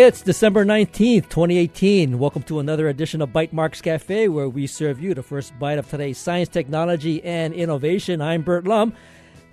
It's 0.00 0.22
December 0.22 0.64
19th, 0.64 1.28
2018. 1.28 2.20
Welcome 2.20 2.44
to 2.44 2.60
another 2.60 2.86
edition 2.86 3.20
of 3.20 3.30
Bytemarks 3.30 3.82
Cafe, 3.82 4.28
where 4.28 4.48
we 4.48 4.68
serve 4.68 5.02
you 5.02 5.12
the 5.12 5.24
first 5.24 5.58
bite 5.58 5.76
of 5.76 5.90
today's 5.90 6.18
science, 6.18 6.48
technology, 6.48 7.20
and 7.24 7.52
innovation. 7.52 8.22
I'm 8.22 8.42
Burt 8.42 8.64
Lum. 8.64 8.94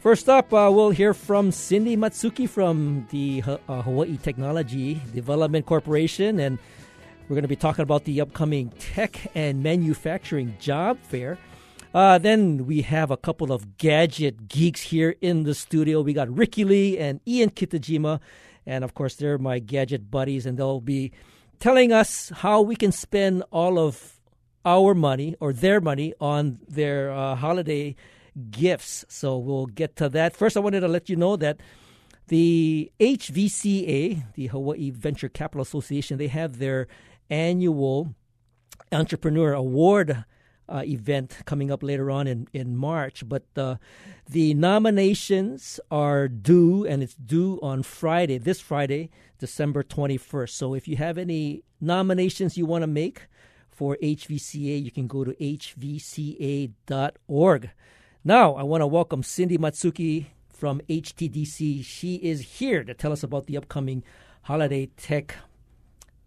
First 0.01 0.29
up, 0.29 0.53
uh, 0.53 0.69
we'll 0.71 0.91
hear 0.91 1.15
from 1.15 1.51
Cindy 1.51 1.97
Matsuki 1.97 2.47
from 2.47 3.07
the 3.09 3.41
uh, 3.67 3.81
Hawaii 3.81 4.17
Technology 4.17 5.01
Development 5.15 5.65
Corporation, 5.65 6.39
and 6.39 6.59
we're 7.23 7.33
going 7.33 7.41
to 7.41 7.47
be 7.47 7.55
talking 7.55 7.81
about 7.81 8.03
the 8.03 8.21
upcoming 8.21 8.69
tech 8.77 9.31
and 9.33 9.63
manufacturing 9.63 10.55
job 10.59 10.99
fair. 10.99 11.39
Uh, 11.91 12.19
then 12.19 12.67
we 12.67 12.83
have 12.83 13.09
a 13.09 13.17
couple 13.17 13.51
of 13.51 13.79
gadget 13.79 14.47
geeks 14.47 14.81
here 14.81 15.15
in 15.21 15.41
the 15.41 15.55
studio. 15.55 16.01
We 16.01 16.13
got 16.13 16.29
Ricky 16.29 16.65
Lee 16.65 16.99
and 16.99 17.19
Ian 17.25 17.49
Kitajima. 17.49 18.19
And 18.65 18.83
of 18.83 18.93
course, 18.93 19.15
they're 19.15 19.37
my 19.37 19.59
gadget 19.59 20.09
buddies, 20.09 20.45
and 20.45 20.57
they'll 20.57 20.81
be 20.81 21.11
telling 21.59 21.91
us 21.91 22.31
how 22.35 22.61
we 22.61 22.75
can 22.75 22.91
spend 22.91 23.43
all 23.51 23.79
of 23.79 24.19
our 24.65 24.93
money 24.93 25.35
or 25.39 25.53
their 25.53 25.79
money 25.79 26.13
on 26.19 26.59
their 26.67 27.11
uh, 27.11 27.35
holiday 27.35 27.95
gifts. 28.49 29.05
So 29.07 29.37
we'll 29.37 29.67
get 29.67 29.95
to 29.97 30.09
that. 30.09 30.35
First, 30.35 30.57
I 30.57 30.59
wanted 30.59 30.81
to 30.81 30.87
let 30.87 31.09
you 31.09 31.15
know 31.15 31.35
that 31.37 31.59
the 32.27 32.91
HVCA, 32.99 34.33
the 34.33 34.47
Hawaii 34.47 34.89
Venture 34.89 35.29
Capital 35.29 35.61
Association, 35.61 36.17
they 36.17 36.27
have 36.27 36.57
their 36.57 36.87
annual 37.29 38.15
Entrepreneur 38.91 39.53
Award 39.53 40.25
uh, 40.67 40.83
event 40.85 41.37
coming 41.45 41.71
up 41.71 41.83
later 41.83 42.09
on 42.09 42.27
in, 42.27 42.47
in 42.53 42.75
March. 42.75 43.27
But 43.27 43.45
uh, 43.55 43.75
the 44.29 44.53
nominations 44.53 45.79
are 45.91 46.27
due, 46.27 46.85
and 46.85 47.03
it's 47.03 47.15
due 47.15 47.59
on 47.61 47.83
Friday, 47.83 48.37
this 48.37 48.59
Friday, 48.59 49.09
December 49.39 49.83
21st. 49.83 50.49
So 50.49 50.73
if 50.73 50.87
you 50.87 50.97
have 50.97 51.17
any 51.17 51.63
nominations 51.79 52.57
you 52.57 52.65
want 52.65 52.83
to 52.83 52.87
make 52.87 53.27
for 53.69 53.97
HVCA, 54.01 54.83
you 54.83 54.91
can 54.91 55.07
go 55.07 55.23
to 55.23 55.31
hvca.org. 55.33 56.69
Now, 58.23 58.55
I 58.55 58.63
want 58.63 58.81
to 58.81 58.87
welcome 58.87 59.21
Cindy 59.21 59.57
Matsuki 59.57 60.27
from 60.49 60.81
HTDC. 60.89 61.85
She 61.85 62.15
is 62.15 62.41
here 62.59 62.83
to 62.83 62.93
tell 62.93 63.11
us 63.11 63.21
about 63.21 63.45
the 63.45 63.57
upcoming 63.57 64.03
Holiday 64.43 64.87
Tech 64.97 65.35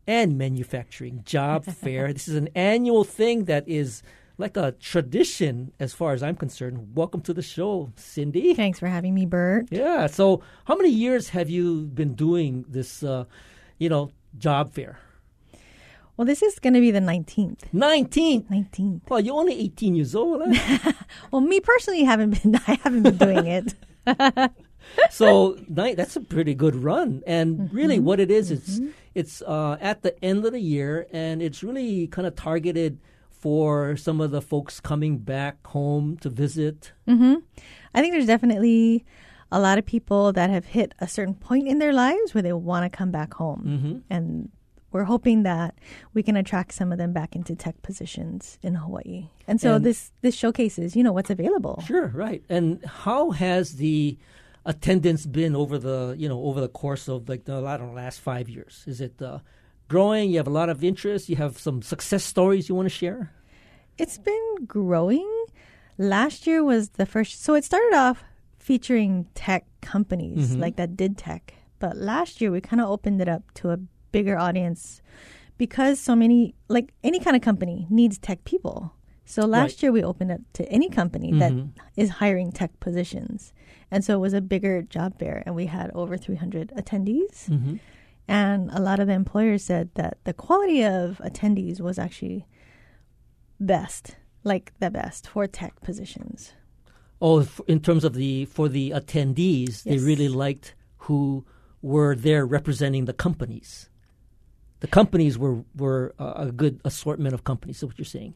and 0.07 0.39
Manufacturing 0.39 1.23
Job 1.25 1.65
Fair. 1.67 2.13
This 2.13 2.29
is 2.29 2.35
an 2.37 2.49
annual 2.55 3.05
thing 3.05 3.45
that 3.45 3.69
is 3.69 4.03
like 4.39 4.57
a 4.57 4.73
tradition 4.73 5.73
as 5.81 5.93
far 5.93 6.13
as 6.13 6.23
I'm 6.23 6.37
concerned. 6.37 6.97
Welcome 6.97 7.21
to 7.23 7.35
the 7.35 7.43
show, 7.43 7.93
Cindy. 7.97 8.55
Thanks 8.55 8.79
for 8.79 8.87
having 8.87 9.13
me, 9.13 9.27
Burt. 9.27 9.67
Yeah. 9.71 10.07
So, 10.07 10.43
how 10.65 10.77
many 10.77 10.91
years 10.91 11.31
have 11.31 11.51
you 11.51 11.83
been 11.87 12.15
doing 12.15 12.65
this, 12.69 13.03
uh, 13.03 13.25
you 13.79 13.89
know, 13.89 14.13
job 14.39 14.73
fair? 14.73 15.01
Well, 16.17 16.25
this 16.25 16.43
is 16.43 16.59
going 16.61 16.75
to 16.75 16.81
be 16.81 16.93
the 16.93 17.01
19th. 17.01 17.71
19th? 17.75 18.49
19th. 18.49 19.01
Well, 19.09 19.21
you're 19.21 19.37
only 19.37 19.59
18 19.59 19.97
years 19.97 20.15
old. 20.15 20.43
Eh? 20.43 20.93
well, 21.31 21.41
me 21.41 21.61
personally 21.61 22.05
haven't 22.05 22.43
been 22.43 22.61
I 22.67 22.79
haven't 22.83 23.03
been 23.03 23.17
doing 23.17 23.47
it. 23.47 23.75
so, 25.11 25.59
that's 25.69 26.15
a 26.15 26.21
pretty 26.21 26.55
good 26.55 26.77
run. 26.77 27.23
And 27.27 27.59
mm-hmm. 27.59 27.77
really 27.77 27.99
what 27.99 28.21
it 28.21 28.31
is, 28.31 28.53
mm-hmm. 28.53 28.87
it's 28.87 28.95
it's 29.15 29.43
uh, 29.43 29.79
at 29.81 30.03
the 30.03 30.25
end 30.25 30.45
of 30.45 30.53
the 30.53 30.61
year 30.61 31.09
and 31.13 31.43
it's 31.43 31.65
really 31.65 32.07
kind 32.07 32.25
of 32.25 32.37
targeted– 32.37 33.01
for 33.39 33.97
some 33.97 34.21
of 34.21 34.31
the 34.31 34.43
folks 34.43 34.81
coming 34.81 35.19
back 35.19 35.67
home 35.67 36.17
to 36.19 36.29
visit? 36.29 36.93
Mm-hmm. 37.07 37.37
I 37.95 38.01
think 38.01 38.13
there's 38.15 38.27
definitely 38.27 39.05
a 39.51 39.61
lot 39.61 39.79
of 39.79 39.87
people 39.87 40.33
that 40.33 40.51
have 40.51 40.67
hit 40.67 40.95
a 40.99 41.09
certain 41.09 41.35
point 41.35 41.69
in 41.69 41.79
their 41.79 41.93
lives 41.93 42.35
where 42.35 42.43
they 42.43 42.53
want 42.53 42.91
to 42.91 42.95
come 42.95 43.11
back 43.11 43.35
home. 43.35 43.65
Mm-hmm. 43.67 43.99
And 44.11 44.51
we're 44.93 45.05
hoping 45.05 45.43
that 45.43 45.75
we 46.15 46.23
can 46.23 46.37
attract 46.37 46.73
some 46.73 46.93
of 46.93 46.99
them 46.99 47.13
back 47.13 47.37
into 47.37 47.55
tech 47.55 47.81
positions 47.83 48.59
in 48.63 48.75
Hawaii. 48.75 49.29
And 49.47 49.61
so 49.61 49.77
and 49.77 49.85
this 49.85 50.13
this 50.23 50.35
showcases, 50.35 50.97
you 50.97 51.03
know, 51.03 51.13
what's 51.13 51.31
available. 51.31 51.83
Sure, 51.87 52.09
right. 52.09 52.43
And 52.49 52.85
how 52.85 53.31
has 53.31 53.77
the 53.77 54.19
attendance 54.65 55.27
been 55.27 55.55
over 55.55 55.79
the, 55.79 56.15
you 56.19 56.29
know, 56.29 56.43
over 56.43 56.61
the 56.61 56.69
course 56.69 57.09
of 57.09 57.29
like 57.29 57.45
the 57.45 57.65
I 57.65 57.77
don't 57.77 57.89
know, 57.89 57.95
last 57.95 58.21
5 58.21 58.49
years? 58.49 58.85
Is 58.87 59.01
it 59.01 59.21
uh, 59.21 59.39
growing? 59.89 60.31
You 60.31 60.37
have 60.37 60.47
a 60.47 60.51
lot 60.51 60.69
of 60.69 60.85
interest. 60.85 61.29
You 61.29 61.37
have 61.37 61.59
some 61.59 61.83
success 61.83 62.25
stories 62.25 62.69
you 62.69 62.75
want 62.75 62.87
to 62.87 62.95
share? 62.95 63.33
It's 63.97 64.19
been 64.19 64.67
growing. 64.67 65.29
Last 65.97 66.47
year 66.47 66.63
was 66.63 66.91
the 66.91 67.07
first. 67.07 67.43
So 67.43 67.55
it 67.55 67.65
started 67.65 67.97
off 67.97 68.23
featuring 68.59 69.27
tech 69.35 69.65
companies 69.81 70.51
mm-hmm. 70.51 70.61
like 70.61 70.77
that 70.77 70.97
did 70.97 71.19
tech. 71.19 71.55
But 71.79 71.97
last 71.97 72.41
year 72.41 72.51
we 72.51 72.61
kind 72.61 72.81
of 72.81 72.89
opened 72.89 73.21
it 73.21 73.29
up 73.29 73.43
to 73.55 73.71
a 73.71 73.79
bigger 74.13 74.39
audience 74.39 75.01
because 75.57 75.99
so 75.99 76.15
many, 76.15 76.55
like 76.69 76.93
any 77.03 77.19
kind 77.19 77.35
of 77.35 77.43
company, 77.43 77.87
needs 77.91 78.19
tech 78.19 78.45
people. 78.45 78.93
So 79.25 79.43
last 79.43 79.73
right. 79.73 79.83
year 79.85 79.93
we 79.93 80.03
opened 80.03 80.31
it 80.31 80.41
to 80.55 80.65
any 80.71 80.89
company 80.89 81.33
mm-hmm. 81.33 81.39
that 81.39 81.83
is 81.97 82.11
hiring 82.11 82.53
tech 82.53 82.79
positions. 82.81 83.53
And 83.91 84.05
so 84.05 84.15
it 84.15 84.21
was 84.21 84.33
a 84.33 84.41
bigger 84.41 84.83
job 84.83 85.19
fair, 85.19 85.43
and 85.45 85.55
we 85.55 85.67
had 85.67 85.91
over 85.95 86.17
300 86.17 86.73
attendees. 86.77 87.49
Mm-hmm. 87.49 87.77
And 88.29 88.71
a 88.73 88.81
lot 88.81 89.01
of 89.01 89.07
the 89.07 89.15
employers 89.15 89.65
said 89.65 89.91
that 89.95 90.19
the 90.25 90.35
quality 90.35 90.85
of 90.85 91.19
attendees 91.25 91.81
was 91.81 91.99
actually 91.99 92.47
best, 93.59 94.17
like 94.45 94.73
the 94.79 94.91
best 94.91 95.27
for 95.27 95.47
tech 95.47 95.81
positions. 95.81 96.53
Oh, 97.21 97.49
in 97.67 97.81
terms 97.81 98.05
of 98.05 98.13
the 98.15 98.45
for 98.45 98.69
the 98.69 98.91
attendees, 98.91 99.69
yes. 99.69 99.83
they 99.83 99.99
really 99.99 100.29
liked 100.29 100.75
who 100.99 101.45
were 101.81 102.15
there 102.15 102.45
representing 102.45 103.07
the 103.07 103.13
companies. 103.15 103.89
The 104.81 104.87
companies 104.87 105.39
were 105.39 105.65
were 105.75 106.15
a 106.19 106.53
good 106.53 106.81
assortment 106.85 107.35
of 107.35 107.45
companies. 107.45 107.79
So 107.79 107.87
what 107.87 107.99
you're 107.99 108.05
saying? 108.05 108.35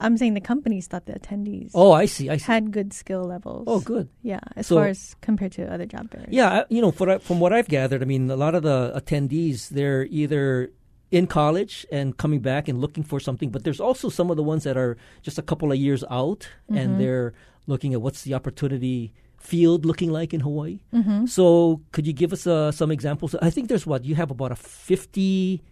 I'm 0.00 0.16
saying 0.16 0.34
the 0.34 0.40
companies 0.40 0.86
thought 0.86 1.06
the 1.06 1.14
attendees. 1.14 1.72
Oh, 1.74 1.92
I 1.92 2.06
see. 2.06 2.30
I 2.30 2.36
see. 2.36 2.44
Had 2.44 2.70
good 2.70 2.92
skill 2.92 3.24
levels. 3.24 3.64
Oh, 3.66 3.80
good. 3.80 4.08
Yeah, 4.22 4.40
as 4.56 4.68
so, 4.68 4.76
far 4.76 4.86
as 4.86 5.16
compared 5.20 5.52
to 5.52 5.72
other 5.72 5.86
job 5.86 6.10
fairs. 6.10 6.28
Yeah, 6.30 6.64
you 6.68 6.80
know, 6.80 6.92
from 6.92 7.40
what 7.40 7.52
I've 7.52 7.68
gathered, 7.68 8.02
I 8.02 8.04
mean, 8.04 8.30
a 8.30 8.36
lot 8.36 8.54
of 8.54 8.62
the 8.62 8.92
attendees 8.94 9.68
they're 9.70 10.04
either 10.06 10.70
in 11.10 11.26
college 11.26 11.86
and 11.90 12.16
coming 12.16 12.40
back 12.40 12.68
and 12.68 12.80
looking 12.80 13.02
for 13.02 13.18
something, 13.18 13.50
but 13.50 13.64
there's 13.64 13.80
also 13.80 14.08
some 14.08 14.30
of 14.30 14.36
the 14.36 14.42
ones 14.42 14.64
that 14.64 14.76
are 14.76 14.96
just 15.22 15.38
a 15.38 15.42
couple 15.42 15.72
of 15.72 15.78
years 15.78 16.04
out 16.10 16.48
mm-hmm. 16.70 16.76
and 16.76 17.00
they're 17.00 17.32
looking 17.66 17.94
at 17.94 18.02
what's 18.02 18.22
the 18.22 18.34
opportunity 18.34 19.12
field 19.38 19.86
looking 19.86 20.10
like 20.10 20.34
in 20.34 20.40
Hawaii. 20.40 20.80
Mm-hmm. 20.92 21.26
So, 21.26 21.80
could 21.92 22.06
you 22.06 22.12
give 22.12 22.32
us 22.32 22.46
uh, 22.46 22.72
some 22.72 22.90
examples? 22.90 23.34
I 23.40 23.50
think 23.50 23.68
there's 23.68 23.86
what 23.86 24.04
you 24.04 24.14
have 24.16 24.30
about 24.30 24.52
a 24.52 24.56
50 24.56 25.62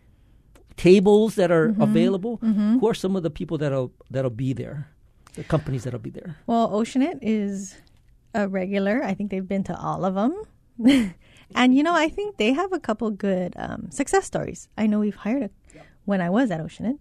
tables 0.77 1.35
that 1.37 1.51
are 1.51 1.69
mm-hmm. 1.69 1.83
available. 1.83 2.39
Mm-hmm. 2.39 2.79
Who 2.79 2.89
are 2.89 2.95
some 2.95 3.17
of 3.17 3.23
the 3.23 3.31
people 3.31 3.59
that'll 3.59 3.93
that'll 4.11 4.31
be 4.31 4.53
there? 4.53 4.89
The 5.35 5.45
companies 5.45 5.85
that'll 5.85 6.01
be 6.01 6.11
there. 6.11 6.37
Well, 6.47 6.71
Oceanit 6.71 7.19
is 7.21 7.77
a 8.35 8.49
regular. 8.49 9.03
I 9.03 9.15
think 9.15 9.31
they've 9.31 9.47
been 9.47 9.65
to 9.65 9.77
all 9.77 10.05
of 10.05 10.15
them. 10.15 11.13
And 11.55 11.75
you 11.77 11.83
know, 11.83 11.95
I 11.95 12.09
think 12.09 12.39
they 12.39 12.53
have 12.53 12.73
a 12.73 12.81
couple 12.81 13.11
good 13.11 13.55
um, 13.57 13.91
success 13.91 14.27
stories. 14.27 14.69
I 14.77 14.87
know 14.87 14.99
we've 14.99 15.15
hired 15.15 15.45
a, 15.45 15.51
when 16.05 16.21
I 16.21 16.31
was 16.31 16.51
at 16.51 16.61
Oceanit. 16.61 16.99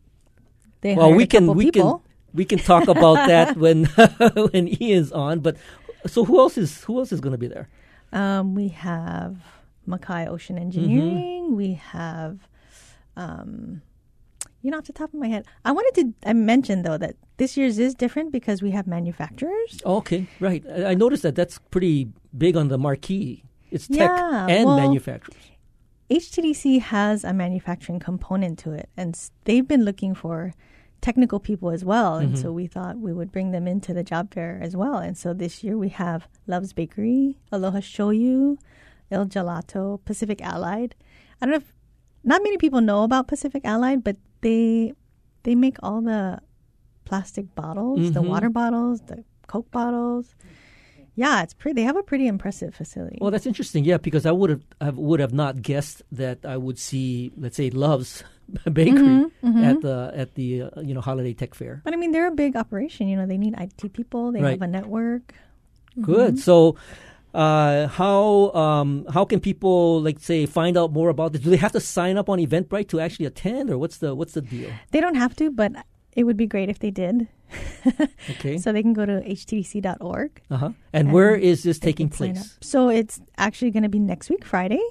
They 0.81 0.93
well, 0.93 1.13
we 1.13 1.25
can 1.25 1.47
we 1.55 1.71
people. 1.71 1.99
can 1.99 2.11
we 2.33 2.45
can 2.45 2.59
talk 2.59 2.87
about 2.87 3.27
that 3.27 3.57
when 3.63 3.85
when 4.51 4.81
Ian's 4.81 5.11
on. 5.11 5.39
But 5.39 5.57
so 6.05 6.25
who 6.25 6.39
else 6.39 6.57
is 6.57 6.83
who 6.83 6.99
else 6.99 7.11
is 7.11 7.21
going 7.21 7.31
to 7.31 7.37
be 7.37 7.47
there? 7.47 7.69
Um, 8.11 8.53
we 8.53 8.69
have 8.69 9.37
Makai 9.87 10.27
Ocean 10.27 10.57
Engineering. 10.57 11.45
Mm-hmm. 11.45 11.55
We 11.55 11.73
have. 11.73 12.47
Um, 13.15 13.81
you 14.61 14.71
know, 14.71 14.79
off 14.79 14.85
the 14.85 14.93
top 14.93 15.13
of 15.13 15.19
my 15.19 15.27
head, 15.27 15.45
I 15.63 15.71
wanted 15.71 15.93
to 16.01 16.29
I 16.29 16.33
mentioned 16.33 16.85
though 16.85 16.97
that 16.97 17.15
this 17.37 17.55
year's 17.55 17.77
is 17.77 17.93
different 17.93 18.31
because 18.31 18.61
we 18.61 18.71
have 18.71 18.87
manufacturers. 18.87 19.79
Okay, 19.85 20.27
right. 20.39 20.63
I, 20.67 20.85
I 20.85 20.93
noticed 20.95 21.23
that 21.23 21.35
that's 21.35 21.59
pretty 21.69 22.09
big 22.35 22.57
on 22.57 22.69
the 22.69 22.77
marquee. 22.77 23.43
It's 23.69 23.87
tech 23.87 24.09
yeah, 24.09 24.47
and 24.47 24.65
well, 24.65 24.77
manufacturers. 24.77 25.51
HTDC 26.09 26.81
has 26.81 27.23
a 27.23 27.33
manufacturing 27.33 27.99
component 27.99 28.59
to 28.59 28.71
it, 28.71 28.89
and 28.95 29.19
they've 29.43 29.67
been 29.67 29.83
looking 29.83 30.15
for 30.15 30.53
technical 31.01 31.39
people 31.39 31.69
as 31.69 31.85
well. 31.85 32.15
And 32.15 32.33
mm-hmm. 32.33 32.41
so 32.41 32.51
we 32.51 32.65
thought 32.65 32.97
we 32.97 33.13
would 33.13 33.31
bring 33.31 33.51
them 33.51 33.67
into 33.67 33.93
the 33.93 34.03
job 34.03 34.33
fair 34.33 34.59
as 34.61 34.75
well. 34.75 34.97
And 34.97 35.15
so 35.15 35.33
this 35.33 35.63
year 35.63 35.77
we 35.77 35.89
have 35.89 36.27
Love's 36.47 36.73
Bakery, 36.73 37.37
Aloha 37.51 37.79
Shoyu, 37.79 38.57
Il 39.11 39.25
Gelato, 39.27 39.99
Pacific 40.05 40.41
Allied. 40.41 40.95
I 41.39 41.45
don't 41.45 41.51
know 41.51 41.57
if 41.57 41.73
not 42.25 42.43
many 42.43 42.57
people 42.57 42.81
know 42.81 43.03
about 43.03 43.27
Pacific 43.27 43.63
Allied, 43.63 44.03
but 44.03 44.17
they 44.41 44.93
they 45.43 45.55
make 45.55 45.77
all 45.81 46.01
the 46.01 46.39
plastic 47.05 47.53
bottles, 47.55 47.99
mm-hmm. 47.99 48.13
the 48.13 48.21
water 48.21 48.49
bottles, 48.49 49.01
the 49.01 49.23
Coke 49.47 49.69
bottles. 49.71 50.35
Yeah, 51.15 51.43
it's 51.43 51.53
pretty. 51.53 51.79
They 51.79 51.85
have 51.85 51.95
a 51.95 52.03
pretty 52.03 52.27
impressive 52.27 52.75
facility. 52.75 53.19
Well, 53.21 53.31
that's 53.31 53.45
interesting. 53.45 53.85
Yeah, 53.85 53.97
because 53.97 54.25
I 54.25 54.31
would 54.31 54.49
have 54.49 54.63
I 54.81 54.89
would 54.89 55.21
have 55.21 55.33
not 55.33 55.61
guessed 55.61 56.01
that 56.11 56.45
I 56.45 56.57
would 56.57 56.77
see, 56.77 57.31
let's 57.37 57.55
say, 57.55 57.69
Love's 57.69 58.23
Bakery 58.71 59.01
mm-hmm, 59.01 59.47
mm-hmm. 59.47 59.63
at 59.63 59.81
the 59.81 60.11
at 60.13 60.35
the 60.35 60.63
uh, 60.63 60.81
you 60.81 60.93
know 60.93 61.01
holiday 61.01 61.33
tech 61.33 61.53
fair. 61.53 61.81
But 61.85 61.93
I 61.93 61.97
mean, 61.97 62.11
they're 62.11 62.27
a 62.27 62.35
big 62.35 62.57
operation. 62.57 63.07
You 63.07 63.15
know, 63.15 63.25
they 63.25 63.37
need 63.37 63.55
IT 63.57 63.93
people. 63.93 64.33
They 64.33 64.41
right. 64.41 64.51
have 64.51 64.61
a 64.61 64.67
network. 64.67 65.33
Good. 66.01 66.35
Mm-hmm. 66.35 66.39
So. 66.39 66.75
Uh, 67.35 67.89
how 67.89 68.49
um, 68.53 69.05
how 69.11 69.25
can 69.25 69.41
people 69.41 70.01
like 70.01 70.19
say 70.19 70.45
find 70.45 70.77
out 70.77 70.93
more 70.93 71.09
about 71.09 71.33
this? 71.33 71.41
Do 71.41 71.49
they 71.49 71.57
have 71.57 71.73
to 71.73 71.81
sign 71.81 72.17
up 72.17 72.29
on 72.29 72.39
Eventbrite 72.39 72.87
to 72.89 73.01
actually 73.01 73.25
attend, 73.25 73.69
or 73.69 73.77
what's 73.77 73.97
the 73.97 74.15
what's 74.15 74.33
the 74.33 74.41
deal? 74.41 74.71
They 74.91 75.01
don't 75.01 75.15
have 75.15 75.35
to, 75.35 75.51
but 75.51 75.73
it 76.15 76.23
would 76.23 76.37
be 76.37 76.47
great 76.47 76.69
if 76.69 76.79
they 76.79 76.91
did. 76.91 77.27
Okay. 78.29 78.57
so 78.63 78.71
they 78.71 78.81
can 78.81 78.93
go 78.93 79.05
to 79.05 79.19
htdc.org. 79.19 80.41
Uh-huh. 80.49 80.69
And, 80.93 81.11
where 81.11 81.35
is 81.35 81.63
this 81.63 81.77
taking 81.77 82.07
place? 82.07 82.57
So 82.61 82.87
it's 82.89 83.21
actually 83.37 83.71
going 83.71 83.83
to 83.83 83.89
be 83.89 83.99
next 83.99 84.29
week, 84.29 84.45
Friday, 84.45 84.81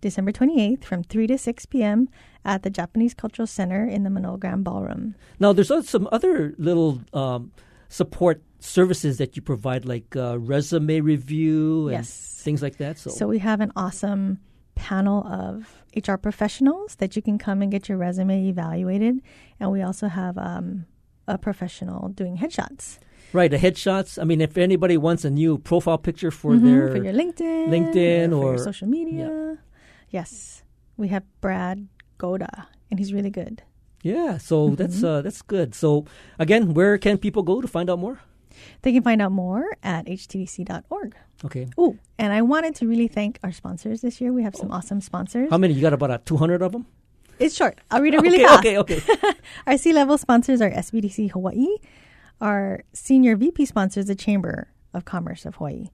December 0.00 0.32
28th, 0.32 0.84
from 0.84 1.04
3 1.04 1.26
to 1.26 1.36
6 1.36 1.66
p.m. 1.66 2.08
at 2.46 2.62
the 2.62 2.70
Japanese 2.70 3.12
Cultural 3.12 3.46
Center 3.46 3.84
in 3.84 4.04
the 4.04 4.36
Grand 4.40 4.64
Ballroom. 4.64 5.14
Now, 5.38 5.52
there's 5.52 5.70
some 5.88 6.08
other 6.10 6.54
little 6.56 7.02
um, 7.12 7.52
support 7.88 8.42
services 8.60 9.18
that 9.18 9.36
you 9.36 9.42
provide, 9.42 9.84
like 9.84 10.14
uh, 10.16 10.38
resume 10.38 11.00
review 11.00 11.88
and 11.88 12.04
Yes. 12.04 12.40
things 12.44 12.62
like 12.62 12.76
that. 12.76 12.98
So, 12.98 13.10
So 13.10 13.26
we 13.26 13.38
have 13.40 13.60
an 13.60 13.72
awesome 13.76 14.38
panel 14.74 15.26
of 15.26 15.82
HR 15.96 16.14
professionals 16.16 16.96
that 16.96 17.16
you 17.16 17.22
can 17.22 17.36
come 17.38 17.60
and 17.62 17.70
get 17.70 17.88
your 17.88 17.98
resume 17.98 18.48
evaluated. 18.48 19.20
And 19.58 19.70
we 19.72 19.82
also 19.82 20.08
have 20.08 20.38
um, 20.38 20.86
a 21.28 21.36
professional 21.38 22.08
doing 22.08 22.38
headshots 22.38 22.98
right, 23.32 23.50
the 23.50 23.58
headshots. 23.58 24.18
I 24.20 24.24
mean, 24.24 24.40
if 24.40 24.58
anybody 24.58 24.96
wants 24.96 25.24
a 25.24 25.30
new 25.30 25.56
profile 25.58 25.98
picture 25.98 26.32
for 26.32 26.56
Mhm, 26.56 26.64
their 26.64 26.88
for 26.90 26.98
your 26.98 27.12
LinkedIn, 27.12 27.68
LinkedIn 27.68 28.36
or- 28.36 28.56
your 28.56 28.58
social 28.58 28.88
media. 28.88 29.58
Yes, 30.10 30.64
we 30.96 31.08
have 31.08 31.22
Brad 31.40 31.86
Goda, 32.18 32.66
and 32.90 32.98
he's 32.98 33.12
really 33.14 33.30
good. 33.30 33.62
yeah, 34.02 34.38
so 34.38 34.70
Mm-hmm. 34.70 34.74
that's 34.82 35.04
uh, 35.04 35.22
that's 35.22 35.42
good. 35.42 35.74
So 35.76 36.06
again, 36.40 36.74
where 36.74 36.98
can 36.98 37.18
people 37.18 37.42
go 37.44 37.60
to 37.60 37.68
find 37.68 37.88
out 37.88 38.00
more? 38.00 38.18
They 38.82 38.92
can 38.92 39.02
find 39.02 39.20
out 39.22 39.32
more 39.32 39.64
at 39.82 40.06
htdc.org. 40.06 41.14
Okay, 41.44 41.68
Oh, 41.78 41.96
and 42.18 42.32
I 42.32 42.42
wanted 42.42 42.74
to 42.76 42.86
really 42.86 43.08
thank 43.08 43.38
our 43.42 43.52
sponsors 43.52 44.00
this 44.02 44.20
year. 44.20 44.32
We 44.32 44.42
have 44.42 44.54
some 44.54 44.70
awesome 44.70 45.00
sponsors. 45.00 45.48
how 45.50 45.58
many? 45.58 45.74
You 45.74 45.80
got 45.80 45.92
about 45.94 46.10
uh, 46.10 46.18
200 46.24 46.62
of 46.62 46.72
them? 46.72 46.86
it's 47.38 47.54
short. 47.56 47.78
I'll 47.90 48.02
read 48.02 48.12
it 48.14 48.20
really 48.22 48.44
okay, 48.44 48.46
fast. 48.46 48.58
okay, 48.60 48.78
okay. 48.78 49.00
Our 49.66 49.78
C 49.78 49.92
level 49.94 50.18
sponsors 50.18 50.60
are 50.60 50.70
SBDC 50.70 51.30
Hawaii. 51.32 51.66
Our 52.40 52.82
senior 52.92 53.36
VP 53.36 53.64
sponsors, 53.64 54.06
the 54.06 54.14
Chamber 54.14 54.68
of 54.92 55.04
Commerce 55.06 55.46
of 55.46 55.56
Hawaii. 55.56 55.88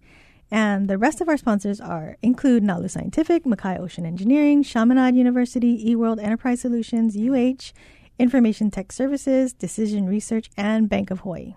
And 0.51 0.89
the 0.89 0.97
rest 0.97 1.21
of 1.21 1.29
our 1.29 1.37
sponsors 1.37 1.81
are 1.81 2.17
include 2.23 2.63
Nalu 2.63 2.89
Scientific, 2.89 3.43
Makai 3.45 3.81
Ocean 3.81 4.07
Engineering, 4.07 4.63
Chaminade 4.63 5.17
University, 5.17 5.85
eWorld 5.93 6.23
Enterprise 6.23 6.61
Solutions, 6.61 7.17
UH, 7.17 7.73
Information 8.21 8.71
Tech 8.71 8.93
Services, 8.93 9.53
Decision 9.53 10.07
Research, 10.07 10.49
and 10.57 10.89
Bank 10.89 11.11
of 11.11 11.21
Hawaii. 11.21 11.55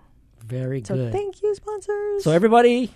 Very 0.50 0.82
So 0.84 0.94
good. 0.96 1.12
thank 1.12 1.42
you, 1.42 1.54
sponsors. 1.54 2.24
So 2.24 2.32
everybody 2.32 2.90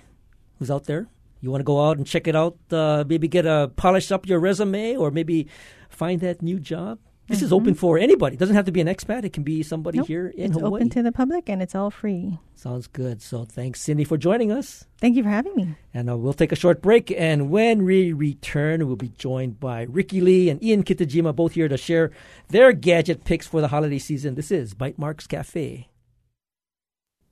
who's 0.59 0.71
out 0.71 0.85
there, 0.85 1.07
you 1.41 1.51
want 1.51 1.61
to 1.61 1.65
go 1.65 1.81
out 1.87 1.97
and 1.97 2.07
check 2.07 2.27
it 2.27 2.35
out. 2.37 2.57
Uh, 2.71 3.05
maybe 3.07 3.29
get 3.29 3.47
a 3.47 3.71
polish 3.77 4.11
up 4.13 4.27
your 4.27 4.41
resume, 4.41 4.97
or 4.97 5.11
maybe 5.11 5.47
find 5.89 6.21
that 6.21 6.43
new 6.43 6.59
job. 6.59 6.99
This 7.27 7.41
is 7.41 7.55
open 7.55 7.73
for 7.73 7.97
anybody. 7.97 8.37
It 8.37 8.39
doesn't 8.39 8.55
have 8.55 8.67
to 8.67 8.73
be 8.73 8.83
an 8.83 8.87
expat. 8.87 9.25
It 9.25 9.33
can 9.33 9.45
be 9.45 9.63
somebody 9.63 9.97
Mm-hmm. 9.97 10.03
Nope. 10.03 10.09
here 10.09 10.27
in 10.37 10.51
it's 10.51 10.59
Hawaii. 10.61 10.75
open 10.81 10.91
to 10.91 11.03
the 11.03 11.11
public 11.11 11.49
and 11.49 11.63
it's 11.63 11.75
all 11.75 11.91
free. 11.91 12.39
Sounds 12.55 12.87
good. 12.87 13.23
So 13.23 13.47
thanks, 13.47 13.81
Cindy, 13.81 14.05
for 14.05 14.19
joining 14.19 14.53
us. 14.53 14.85
Thank 15.01 15.17
you 15.17 15.23
for 15.23 15.31
having 15.31 15.55
me. 15.57 15.75
And 15.95 16.11
uh, 16.11 16.19
we'll 16.19 16.35
take 16.35 16.53
a 16.53 16.57
short 16.57 16.83
break. 16.83 17.11
And 17.17 17.49
when 17.49 17.85
we 17.85 18.13
return, 18.13 18.87
we'll 18.87 18.97
be 18.97 19.09
joined 19.17 19.59
by 19.59 19.87
Ricky 19.89 20.21
Lee 20.21 20.51
and 20.51 20.63
Ian 20.63 20.83
Kitajima, 20.85 21.35
both 21.35 21.53
here 21.53 21.67
to 21.69 21.79
share 21.79 22.11
their 22.49 22.75
gadget 22.75 23.25
picks 23.25 23.47
for 23.47 23.63
the 23.63 23.69
holiday 23.69 23.99
season. 23.99 24.35
This 24.35 24.51
is 24.51 24.75
Bytemarks 24.75 25.27
Cafe. 25.27 25.89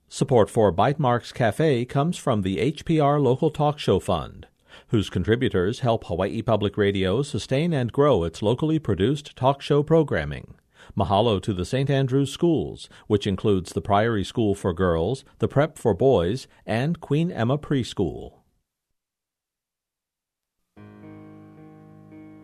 Support 0.09 0.49
for 0.49 0.71
Bytemarks 0.71 1.33
Cafe 1.33 1.85
comes 1.85 2.17
from 2.17 2.43
the 2.43 2.57
HPR 2.71 3.21
Local 3.21 3.49
Talk 3.49 3.79
Show 3.79 3.99
Fund, 3.99 4.47
whose 4.89 5.09
contributors 5.09 5.79
help 5.79 6.05
Hawaii 6.05 6.41
Public 6.41 6.77
Radio 6.77 7.23
sustain 7.23 7.73
and 7.73 7.91
grow 7.91 8.23
its 8.23 8.41
locally 8.41 8.79
produced 8.79 9.35
talk 9.35 9.61
show 9.61 9.81
programming. 9.81 10.55
Mahalo 10.95 11.41
to 11.41 11.53
the 11.53 11.65
St. 11.65 11.89
Andrews 11.89 12.31
Schools, 12.31 12.89
which 13.07 13.25
includes 13.25 13.73
the 13.73 13.81
Priory 13.81 14.23
School 14.23 14.53
for 14.53 14.73
Girls, 14.73 15.25
the 15.39 15.47
Prep 15.47 15.77
for 15.77 15.93
Boys, 15.93 16.47
and 16.65 16.99
Queen 16.99 17.31
Emma 17.31 17.57
Preschool. 17.57 18.42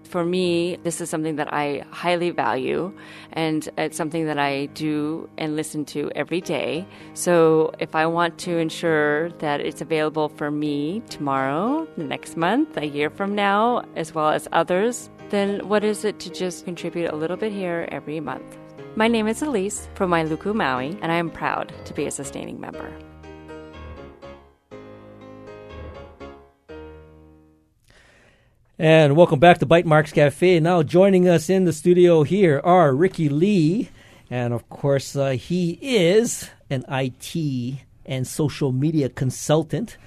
For 0.10 0.26
me, 0.26 0.76
this 0.78 1.02
is 1.02 1.10
something 1.12 1.36
that 1.36 1.54
I 1.54 1.86
highly 1.92 2.32
value, 2.32 2.92
and 3.34 3.70
it's 3.78 3.96
something 3.96 4.26
that 4.26 4.40
I 4.40 4.66
do 4.74 5.30
and 5.38 5.56
listen 5.56 5.86
to 5.86 6.12
every 6.16 6.42
day. 6.42 6.88
So, 7.14 7.72
if 7.78 7.94
I 7.94 8.08
want 8.08 8.40
to 8.40 8.58
ensure 8.58 9.30
that 9.34 9.62
it's 9.62 9.82
available 9.82 10.30
for 10.30 10.50
me 10.50 11.04
tomorrow, 11.10 11.88
next 11.96 12.38
month, 12.38 12.76
a 12.76 12.88
year 12.88 13.12
from 13.12 13.36
now, 13.36 13.84
as 13.96 14.16
well 14.16 14.30
as 14.30 14.48
others, 14.52 15.12
then 15.30 15.68
what 15.70 15.84
is 15.84 16.04
it 16.04 16.20
to 16.22 16.32
just 16.32 16.66
contribute 16.66 17.14
a 17.14 17.16
little 17.16 17.38
bit 17.38 17.52
here 17.52 17.88
every 17.92 18.20
month? 18.20 18.58
My 18.96 19.08
name 19.08 19.28
is 19.28 19.44
Elise 19.44 19.88
from 19.94 20.10
Wailuku, 20.10 20.56
Maui, 20.56 20.98
and 21.04 21.12
I 21.12 21.18
am 21.18 21.30
proud 21.30 21.72
to 21.86 21.94
be 21.94 22.08
a 22.08 22.12
sustaining 22.12 22.60
member. 22.60 22.92
And 28.82 29.18
welcome 29.18 29.40
back 29.40 29.58
to 29.58 29.66
Bytemarks 29.66 30.14
Cafe. 30.14 30.62
Now 30.62 30.84
joining 30.84 31.28
us 31.28 31.50
in 31.50 31.66
the 31.66 31.74
studio 31.74 32.24
here 32.24 32.62
are 32.64 32.96
Ricky 32.96 33.28
Lee, 33.28 33.90
and 34.30 34.54
of 34.54 34.70
course 34.70 35.18
uh, 35.18 35.32
he 35.32 35.78
is 35.82 36.50
an 36.70 36.86
IT 36.88 37.76
and 38.06 38.26
social 38.26 38.72
media 38.72 39.10
consultant. 39.10 39.98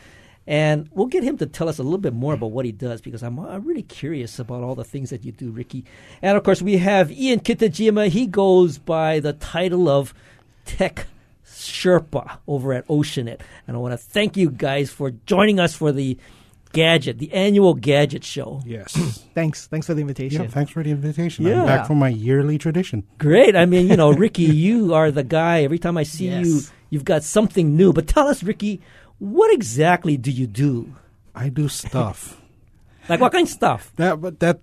And 0.46 0.88
we'll 0.90 1.08
get 1.08 1.22
him 1.22 1.36
to 1.36 1.46
tell 1.46 1.68
us 1.68 1.78
a 1.78 1.82
little 1.82 1.98
bit 1.98 2.14
more 2.14 2.32
about 2.32 2.52
what 2.52 2.64
he 2.64 2.72
does 2.72 3.02
because 3.02 3.22
I'm, 3.22 3.38
I'm 3.38 3.62
really 3.66 3.82
curious 3.82 4.38
about 4.38 4.62
all 4.62 4.74
the 4.74 4.84
things 4.84 5.10
that 5.10 5.22
you 5.22 5.32
do, 5.32 5.50
Ricky. 5.50 5.84
And 6.22 6.38
of 6.38 6.42
course, 6.42 6.62
we 6.62 6.78
have 6.78 7.12
Ian 7.12 7.40
Kitajima. 7.40 8.08
He 8.08 8.26
goes 8.26 8.78
by 8.78 9.20
the 9.20 9.34
title 9.34 9.86
of 9.86 10.14
Tech 10.64 11.08
Sherpa 11.44 12.38
over 12.48 12.72
at 12.72 12.88
Oceanit. 12.88 13.42
And 13.68 13.76
I 13.76 13.80
want 13.80 13.92
to 13.92 13.98
thank 13.98 14.38
you 14.38 14.48
guys 14.48 14.88
for 14.88 15.10
joining 15.26 15.60
us 15.60 15.74
for 15.74 15.92
the 15.92 16.16
Gadget, 16.72 17.18
the 17.18 17.32
annual 17.32 17.74
Gadget 17.74 18.24
Show. 18.24 18.62
Yes. 18.66 18.92
Thanks. 19.34 19.66
Thanks 19.66 19.86
for 19.86 19.94
the 19.94 20.00
invitation. 20.00 20.42
yeah, 20.42 20.48
thanks 20.48 20.70
for 20.72 20.82
the 20.82 20.90
invitation. 20.90 21.44
Yeah. 21.46 21.60
I'm 21.60 21.66
back 21.66 21.86
for 21.86 21.94
my 21.94 22.08
yearly 22.08 22.58
tradition. 22.58 23.04
Great. 23.18 23.54
I 23.56 23.66
mean, 23.66 23.88
you 23.88 23.96
know, 23.96 24.12
Ricky, 24.24 24.44
you 24.44 24.94
are 24.94 25.10
the 25.10 25.22
guy. 25.24 25.62
Every 25.62 25.78
time 25.78 25.96
I 25.96 26.02
see 26.04 26.28
Yes. 26.28 26.46
you, 26.46 26.60
you've 26.90 27.04
got 27.04 27.22
something 27.22 27.76
new. 27.76 27.92
But 27.92 28.06
tell 28.08 28.28
us, 28.28 28.42
Ricky, 28.42 28.80
what 29.18 29.52
exactly 29.52 30.16
do 30.16 30.30
you 30.30 30.46
do? 30.46 30.94
I 31.34 31.48
do 31.48 31.68
stuff. 31.68 32.38
Like 33.08 33.20
what 33.20 33.32
kind 33.32 33.42
of 33.48 33.52
stuff? 33.52 33.90
that 33.96 34.20
but 34.20 34.38
that 34.38 34.60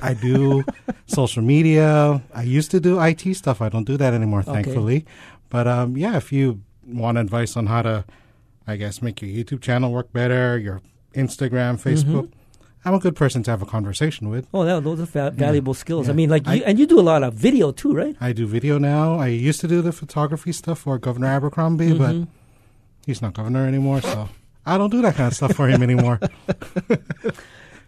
I 0.00 0.14
do 0.14 0.62
social 1.06 1.42
media. 1.42 2.22
I 2.32 2.42
used 2.44 2.70
to 2.70 2.78
do 2.78 3.00
IT 3.02 3.34
stuff. 3.34 3.60
I 3.60 3.68
don't 3.68 3.82
do 3.84 3.96
that 3.96 4.14
anymore, 4.14 4.40
Okay. 4.46 4.52
thankfully. 4.62 5.04
But 5.48 5.66
um, 5.66 5.96
yeah, 5.96 6.16
if 6.16 6.30
you 6.30 6.60
want 6.86 7.18
advice 7.18 7.56
on 7.56 7.66
how 7.66 7.82
to, 7.82 8.04
I 8.68 8.76
guess, 8.76 9.02
make 9.02 9.20
your 9.20 9.30
YouTube 9.30 9.60
channel 9.62 9.90
work 9.90 10.12
better, 10.12 10.58
your 10.58 10.80
Instagram, 11.14 11.80
Facebook, 11.80 12.30
I'm 12.84 12.94
a 12.94 12.98
good 12.98 13.14
person 13.16 13.42
to 13.42 13.50
have 13.50 13.60
a 13.62 13.66
conversation 13.66 14.28
with. 14.30 14.46
Oh, 14.54 14.64
that, 14.64 14.82
those 14.84 15.00
are 15.00 15.04
va- 15.04 15.30
valuable 15.32 15.74
skills. 15.74 16.08
I 16.08 16.12
mean, 16.14 16.30
like, 16.30 16.46
you, 16.46 16.52
I- 16.52 16.62
and 16.66 16.78
you 16.78 16.86
do 16.86 16.98
a 16.98 17.02
lot 17.02 17.22
of 17.22 17.34
video 17.34 17.72
too, 17.72 17.92
right? 17.94 18.16
I 18.20 18.32
do 18.32 18.46
video 18.46 18.78
now. 18.78 19.16
I 19.18 19.26
used 19.28 19.60
to 19.60 19.68
do 19.68 19.82
the 19.82 19.92
photography 19.92 20.52
stuff 20.52 20.78
for 20.78 20.96
Governor 20.98 21.26
Abercrombie, 21.26 21.92
but 21.98 22.26
he's 23.06 23.20
not 23.20 23.34
governor 23.34 23.66
anymore, 23.66 24.00
so 24.00 24.28
I 24.64 24.78
don't 24.78 24.90
do 24.90 25.02
that 25.02 25.14
kind 25.16 25.26
of 25.28 25.34
stuff 25.34 25.54
for 25.54 25.68
him 25.68 25.82
anymore. 25.82 26.20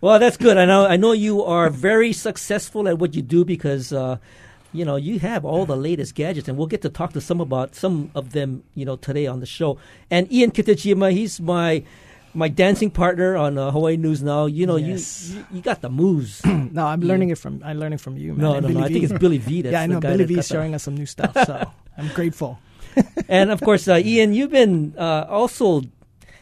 Well, 0.01 0.19
that's 0.19 0.37
good. 0.37 0.57
I 0.57 0.65
know. 0.65 0.85
I 0.85 0.97
know 0.97 1.13
you 1.13 1.45
are 1.45 1.71
very 1.71 2.13
successful 2.13 2.89
at 2.89 2.99
what 2.99 3.15
you 3.15 3.23
do 3.23 3.45
because, 3.45 3.93
uh, 3.93 4.17
you 4.73 4.85
know, 4.85 4.97
you 4.97 5.21
have 5.21 5.45
all 5.45 5.65
the 5.65 5.77
latest 5.77 6.17
gadgets, 6.17 6.49
and 6.49 6.59
we'll 6.59 6.67
get 6.67 6.83
to 6.83 6.89
talk 6.89 7.13
to 7.13 7.21
some 7.21 7.41
about 7.41 7.77
some 7.77 8.11
of 8.17 8.33
them, 8.33 8.65
you 8.75 8.85
know, 8.85 8.97
today 8.97 9.29
on 9.29 9.39
the 9.39 9.47
show. 9.47 9.79
And 10.11 10.31
Ian 10.33 10.51
Kitajima, 10.51 11.13
he's 11.13 11.41
my 11.41 11.85
my 12.35 12.49
dancing 12.49 12.91
partner 12.91 13.37
on 13.37 13.59
uh, 13.59 13.71
Hawaii 13.71 13.97
News 13.97 14.23
Now. 14.23 14.47
You 14.47 14.67
know, 14.67 14.77
Yes. 14.77 15.31
you, 15.31 15.39
you 15.39 15.47
you 15.57 15.61
got 15.63 15.81
the 15.81 15.91
moves. 15.91 16.41
No, 16.73 16.87
I'm 16.87 17.01
learning 17.01 17.29
it 17.31 17.37
from 17.39 17.61
I'm 17.65 17.79
learning 17.79 17.99
from 17.99 18.17
you, 18.17 18.33
man. 18.33 18.41
no, 18.41 18.55
And 18.55 18.67
no, 18.69 18.81
no. 18.81 18.87
I 18.87 18.89
think 18.89 19.05
it's 19.05 19.13
Billy 19.13 19.37
V. 19.39 19.63
That's 19.63 19.73
yeah, 19.73 19.83
I 19.83 19.87
the 19.87 19.95
know 19.95 20.01
guy 20.01 20.13
Billy 20.17 20.25
V 20.25 20.39
is 20.41 20.47
showing 20.49 20.75
us 20.75 20.83
some 20.83 20.95
new 20.97 21.05
stuff, 21.17 21.35
so 21.45 21.61
I'm 21.99 22.09
grateful. 22.15 22.59
and 23.29 23.51
of 23.51 23.61
course, 23.61 23.89
uh, 23.89 24.01
Ian, 24.01 24.33
you've 24.33 24.51
been 24.51 24.95
uh, 24.97 25.27
also, 25.29 25.81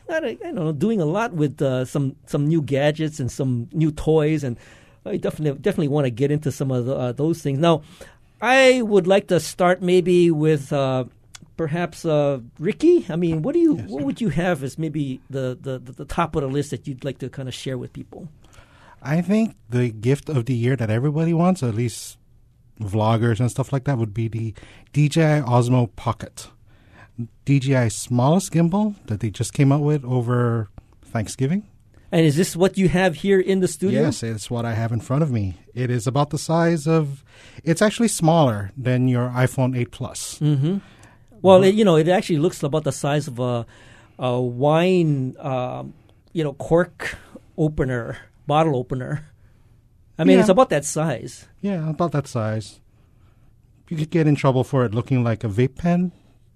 I 0.09 0.21
don't, 0.21 0.25
I 0.43 0.51
don't 0.51 0.55
know, 0.55 0.73
doing 0.73 1.01
a 1.01 1.05
lot 1.07 1.33
with 1.33 1.61
uh, 1.63 1.85
some 1.85 2.15
some 2.27 2.47
new 2.47 2.63
gadgets 2.63 3.19
and 3.19 3.31
some 3.31 3.69
new 3.73 3.91
toys, 3.91 4.45
and 4.45 4.57
I 5.05 5.17
definitely 5.17 5.59
definitely 5.61 5.89
want 5.89 6.07
to 6.07 6.11
get 6.11 6.31
into 6.31 6.53
some 6.53 6.71
of 6.71 6.87
the, 6.87 6.95
uh, 6.95 7.13
those 7.13 7.43
things. 7.43 7.59
Now, 7.59 7.83
I 8.41 8.83
would 8.83 9.07
like 9.07 9.27
to 9.35 9.41
start 9.41 9.83
maybe 9.83 10.31
with 10.31 10.73
uh, 10.73 11.05
perhaps 11.61 12.07
uh, 12.07 12.41
Ricky. 12.59 13.05
I 13.11 13.17
mean, 13.17 13.43
what 13.43 13.53
do 13.53 13.59
you 13.59 13.75
what 13.75 14.03
would 14.05 14.19
you 14.19 14.31
have 14.31 14.63
as 14.63 14.79
maybe 14.79 15.21
the, 15.29 15.59
the, 15.61 15.79
the, 15.79 15.93
the 15.93 16.05
top 16.07 16.35
of 16.35 16.41
the 16.41 16.49
list 16.49 16.71
that 16.71 16.89
you'd 16.89 17.05
like 17.05 17.19
to 17.19 17.29
kind 17.29 17.51
of 17.51 17.55
share 17.55 17.77
with 17.77 17.93
people? 17.93 18.31
I 19.03 19.21
think 19.21 19.57
the 19.69 19.91
gift 19.91 20.31
of 20.31 20.47
the 20.47 20.55
year 20.55 20.75
that 20.75 20.89
everybody 20.89 21.35
wants, 21.35 21.63
at 21.63 21.75
least 21.75 22.17
vloggers 22.81 23.41
and 23.41 23.51
stuff 23.51 23.75
like 23.75 23.85
that, 23.85 23.99
would 23.99 24.15
be 24.15 24.27
the 24.29 24.55
DJI 24.95 25.45
Osmo 25.45 25.95
Pocket. 25.97 26.49
DJI's 27.45 27.95
smallest 27.95 28.55
gimbal 28.55 28.95
that 29.09 29.21
they 29.21 29.29
just 29.29 29.53
came 29.53 29.71
out 29.71 29.83
with 29.83 30.03
over 30.03 30.71
Thanksgiving. 31.05 31.69
And 32.11 32.25
is 32.25 32.37
this 32.37 32.57
what 32.57 32.79
you 32.79 32.89
have 32.89 33.17
here 33.17 33.39
in 33.39 33.61
the 33.61 33.69
studio? 33.69 34.01
Yes, 34.01 34.23
it's 34.23 34.51
what 34.51 34.65
I 34.65 34.73
have 34.73 34.93
in 34.93 35.01
front 35.01 35.23
of 35.23 35.31
me. 35.31 35.59
It 35.75 35.91
is 35.91 36.07
about 36.07 36.31
the 36.31 36.39
size 36.39 36.89
of. 36.89 37.23
It's 37.65 37.83
actually 37.83 38.09
smaller 38.09 38.73
than 38.79 39.09
your 39.09 39.29
iPhone 39.29 39.77
8 39.77 39.91
Plus. 39.91 40.39
Mm-hmm. 40.39 40.79
Well, 41.43 41.63
it, 41.65 41.75
you 41.75 41.85
know, 41.85 41.97
it 41.97 42.09
actually 42.09 42.39
looks 42.39 42.63
about 42.63 42.85
the 42.85 42.93
size 42.93 43.29
of 43.29 43.39
a, 43.39 43.67
a 44.19 44.41
wine, 44.41 45.37
um, 45.39 45.95
you 46.33 46.45
know, 46.45 46.53
cork 46.55 47.17
opener, 47.57 48.19
bottle 48.47 48.77
opener. 48.77 49.27
I 50.19 50.25
mean, 50.25 50.37
Yeah. 50.37 50.41
it's 50.41 50.49
about 50.51 50.71
that 50.71 50.85
size. 50.85 51.49
Yeah, 51.61 51.89
about 51.89 52.13
that 52.13 52.27
size. 52.27 52.81
You 53.89 53.97
could 53.97 54.11
get 54.11 54.27
in 54.27 54.35
trouble 54.37 54.65
for 54.65 54.85
it 54.85 54.95
looking 54.95 55.25
like 55.25 55.43
a 55.45 55.49
vape 55.49 55.77
pen, 55.77 56.13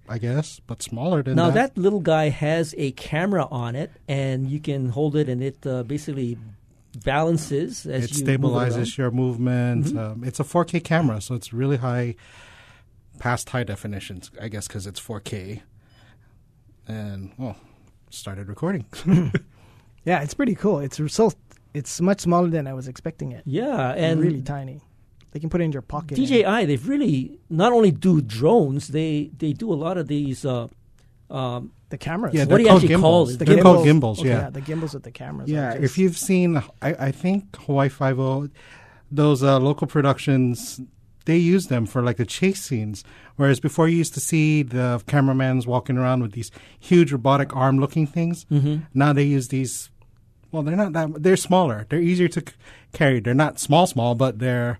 I 0.07 0.19
guess, 0.19 0.61
but 0.65 0.81
smaller 0.83 1.21
than 1.23 1.35
Now 1.35 1.49
that. 1.49 1.55
Now, 1.55 1.61
that 1.67 1.77
little 1.77 1.99
guy 1.99 2.29
has 2.29 2.73
a 2.77 2.91
camera 2.91 3.47
on 3.49 3.75
it, 3.75 3.91
and 4.07 4.49
you 4.49 4.59
can 4.59 4.89
hold 4.89 5.15
it, 5.15 5.27
and 5.27 5.43
it 5.43 5.65
uh, 5.65 5.83
basically 5.83 6.37
balances 7.03 7.85
as 7.85 8.05
it 8.05 8.17
you 8.17 8.25
move 8.25 8.29
it 8.29 8.41
stabilizes 8.41 8.97
your 8.97 9.11
movement. 9.11 9.85
Mm-hmm. 9.87 9.97
Um, 9.97 10.23
it's 10.23 10.39
a 10.39 10.43
4K 10.43 10.83
camera, 10.83 11.19
so 11.21 11.35
it's 11.35 11.51
really 11.51 11.77
high, 11.77 12.15
past 13.19 13.49
high 13.49 13.63
definitions, 13.63 14.31
I 14.41 14.47
guess, 14.47 14.67
because 14.67 14.85
it's 14.87 14.99
4K. 14.99 15.61
And 16.87 17.31
well, 17.37 17.55
started 18.09 18.47
recording. 18.47 18.85
Yeah, 20.05 20.21
it's 20.21 20.35
pretty 20.35 20.53
cool. 20.55 20.79
It's 20.79 21.01
so 21.11 21.31
it's 21.73 21.99
much 21.99 22.21
smaller 22.21 22.47
than 22.47 22.67
I 22.67 22.73
was 22.73 22.87
expecting 22.87 23.31
it. 23.31 23.41
Yeah, 23.45 23.91
And 23.91 24.05
and 24.05 24.21
really 24.21 24.41
tiny. 24.43 24.81
They 25.31 25.39
can 25.39 25.49
put 25.49 25.59
it 25.61 25.63
in 25.65 25.71
your 25.71 25.81
pocket. 25.81 26.15
DJI, 26.15 26.65
they've 26.65 26.87
really 26.87 27.39
not 27.49 27.73
only 27.73 27.91
do 27.91 28.21
drones, 28.21 28.89
they 28.89 29.31
they 29.37 29.51
do 29.51 29.73
a 29.73 29.75
lot 29.75 29.97
of 29.97 30.07
these. 30.07 30.45
Uh, 30.45 30.67
um, 31.31 31.71
the 31.89 31.97
cameras. 31.97 32.35
yeah, 32.35 32.45
What 32.45 32.57
do 32.57 32.63
you 32.63 32.69
actually 32.69 32.87
gimbals. 32.89 33.01
call 33.01 33.29
it? 33.29 33.39
the 33.39 33.45
they're 33.45 33.63
called 33.63 33.83
gimbals. 33.83 34.19
Okay, 34.19 34.29
yeah. 34.29 34.49
the 34.51 34.61
gimbals 34.61 34.93
with 34.93 35.03
the 35.03 35.11
cameras. 35.11 35.49
Yeah, 35.49 35.73
if 35.73 35.97
you've 35.97 36.17
seen, 36.17 36.57
I, 36.83 36.93
I 37.07 37.11
think 37.11 37.55
Hawaii 37.65 37.89
Five 37.89 38.19
O, 38.19 38.47
those 39.11 39.41
uh, 39.41 39.59
local 39.59 39.87
productions, 39.87 40.79
they 41.25 41.37
use 41.37 41.67
them 41.67 41.85
for 41.85 42.01
like 42.01 42.17
the 42.17 42.25
chase 42.25 42.61
scenes. 42.61 43.03
Whereas 43.35 43.59
before, 43.59 43.87
you 43.89 43.97
used 43.97 44.13
to 44.13 44.19
see 44.19 44.63
the 44.63 45.03
cameramans 45.07 45.67
walking 45.67 45.97
around 45.97 46.21
with 46.21 46.31
these 46.31 46.51
huge 46.79 47.11
robotic 47.11 47.55
arm-looking 47.55 48.07
things. 48.07 48.45
Mm-hmm. 48.45 48.83
Now 48.93 49.13
they 49.13 49.23
use 49.23 49.49
these. 49.49 49.89
Well, 50.51 50.63
they're 50.63 50.75
not 50.75 50.93
that. 50.93 51.21
They're 51.21 51.35
smaller. 51.35 51.85
They're 51.89 51.99
easier 51.99 52.29
to 52.29 52.39
c- 52.39 52.55
carry. 52.93 53.19
They're 53.19 53.33
not 53.33 53.59
small, 53.59 53.87
small, 53.87 54.15
but 54.15 54.39
they're 54.39 54.79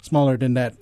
smaller 0.00 0.36
than 0.38 0.54
that 0.54 0.76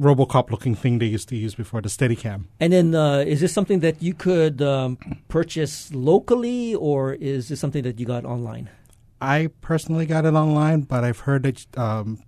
RoboCop-looking 0.00 0.74
thing 0.74 0.98
they 0.98 1.06
used 1.06 1.28
to 1.28 1.36
use 1.36 1.54
before 1.54 1.80
the 1.80 1.88
Steadicam. 1.88 2.44
and 2.58 2.72
then, 2.72 2.94
uh, 2.94 3.18
is 3.18 3.40
this 3.40 3.52
something 3.52 3.80
that 3.80 4.02
you 4.02 4.14
could 4.14 4.60
um, 4.62 4.98
purchase 5.28 5.92
locally, 5.94 6.74
or 6.74 7.12
is 7.12 7.48
this 7.48 7.60
something 7.60 7.82
that 7.82 8.00
you 8.00 8.06
got 8.06 8.24
online? 8.24 8.70
I 9.20 9.50
personally 9.60 10.06
got 10.06 10.24
it 10.24 10.34
online, 10.34 10.82
but 10.82 11.04
I've 11.04 11.20
heard 11.20 11.44
that 11.44 11.78
um, 11.78 12.18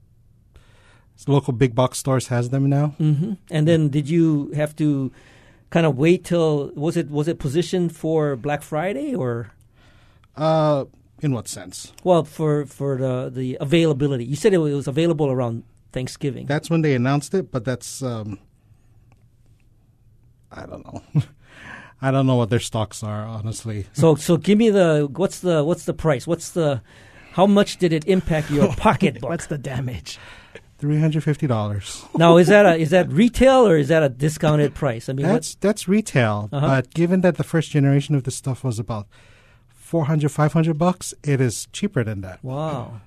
local 1.27 1.53
big 1.53 1.75
box 1.75 1.99
stores 1.99 2.29
has 2.29 2.51
them 2.51 2.69
now. 2.69 2.95
Mm-hmm. 3.01 3.33
And 3.51 3.67
then, 3.67 3.89
did 3.89 4.09
you 4.09 4.51
have 4.55 4.75
to 4.77 5.11
kind 5.71 5.87
of 5.87 5.97
wait 5.97 6.25
till 6.25 6.71
was 6.75 6.97
it 6.97 7.11
was 7.11 7.27
it 7.29 7.39
positioned 7.39 7.95
for 7.97 8.37
Black 8.37 8.63
Friday 8.63 9.15
or 9.15 9.51
Uh, 10.37 10.85
in 11.23 11.33
what 11.33 11.49
sense? 11.49 11.93
well 12.05 12.23
for 12.25 12.67
for 12.67 12.97
the 12.99 13.31
the 13.35 13.57
availability? 13.61 14.25
You 14.25 14.37
said 14.37 14.53
it 14.53 14.59
was 14.59 14.87
available 14.87 15.27
around 15.31 15.65
Thanksgiving. 15.93 16.47
That's 16.47 16.69
when 16.71 16.83
they 16.83 16.95
announced 16.95 17.35
it, 17.35 17.51
but 17.51 17.65
that's 17.65 18.03
um, 18.03 18.39
I 20.53 20.67
don't 20.67 20.85
know. 20.85 21.03
I 22.03 22.11
don't 22.11 22.27
know 22.27 22.37
what 22.37 22.51
their 22.51 22.61
stocks 22.61 23.03
are, 23.03 23.25
honestly. 23.25 23.87
so 23.93 24.15
so 24.17 24.37
give 24.37 24.59
me 24.59 24.71
the 24.71 25.09
what's 25.17 25.41
the 25.41 25.65
what's 25.65 25.85
the 25.85 25.95
price? 25.95 26.27
What's 26.27 26.51
the 26.51 26.83
how 27.33 27.47
much 27.47 27.77
did 27.79 27.93
it 27.93 28.05
impact 28.07 28.51
your 28.51 28.69
pocketbook? 28.77 29.29
what's 29.31 29.47
the 29.47 29.59
damage? 29.59 30.19
Three 30.79 31.01
hundred 31.01 31.25
fifty 31.25 31.47
dollars. 31.47 32.05
now 32.19 32.37
is 32.37 32.49
that 32.49 32.67
a 32.67 32.77
is 32.85 32.91
that 32.91 33.11
retail 33.11 33.67
or 33.67 33.77
is 33.79 33.89
that 33.89 34.03
a 34.03 34.11
discounted 34.11 34.75
price? 34.75 35.09
I 35.09 35.15
mean, 35.15 35.25
That's 35.27 35.55
that's 35.55 35.89
retail, 35.89 36.51
Uh-huh. 36.53 36.67
but 36.67 36.93
given 36.93 37.23
that 37.23 37.37
the 37.37 37.45
first 37.45 37.71
generation 37.71 38.15
of 38.15 38.25
this 38.25 38.35
stuff 38.37 38.63
was 38.63 38.79
about 38.79 39.07
400, 39.75 40.29
500 40.31 40.77
bucks, 40.79 41.15
it 41.23 41.41
is 41.41 41.67
cheaper 41.73 42.05
than 42.05 42.21
that. 42.23 42.43
wow. 42.45 43.01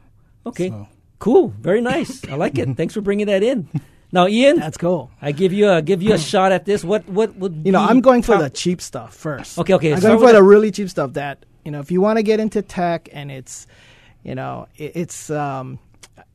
Okay, 0.45 0.69
So, 0.69 0.87
cool, 1.19 1.49
very 1.59 1.81
nice. 1.81 2.23
I 2.27 2.35
like 2.35 2.57
it. 2.57 2.65
Thanks 2.77 2.93
for 2.93 3.01
bringing 3.01 3.27
that 3.27 3.43
in. 3.43 3.67
Now, 4.11 4.25
Ian, 4.27 4.57
That's 4.57 4.77
cool. 4.77 5.11
I 5.21 5.31
give 5.31 5.53
you 5.53 5.69
a 5.69 5.81
give 5.83 6.01
you 6.01 6.13
a 6.13 6.17
shot 6.17 6.51
at 6.51 6.65
this. 6.65 6.83
What 6.83 7.07
what 7.07 7.35
would 7.35 7.61
You 7.65 7.71
know, 7.71 7.81
I'm 7.81 8.01
going 8.01 8.23
for 8.23 8.33
top- 8.33 8.41
the 8.41 8.49
cheap 8.49 8.81
stuff 8.81 9.13
first. 9.13 9.59
Okay, 9.59 9.73
okay, 9.75 9.91
I'm 9.93 9.99
start 9.99 10.17
going 10.17 10.21
for 10.27 10.33
the- 10.33 10.39
the 10.39 10.43
really 10.43 10.71
cheap 10.71 10.89
stuff 10.89 11.13
that 11.13 11.45
you 11.63 11.69
know. 11.71 11.81
If 11.81 11.91
you 11.91 12.01
want 12.01 12.17
to 12.17 12.23
get 12.23 12.39
into 12.39 12.63
tech 12.63 13.09
and 13.13 13.29
it's, 13.29 13.67
you 14.23 14.33
know, 14.33 14.67
it, 14.77 14.93
it's. 14.95 15.29
um 15.29 15.77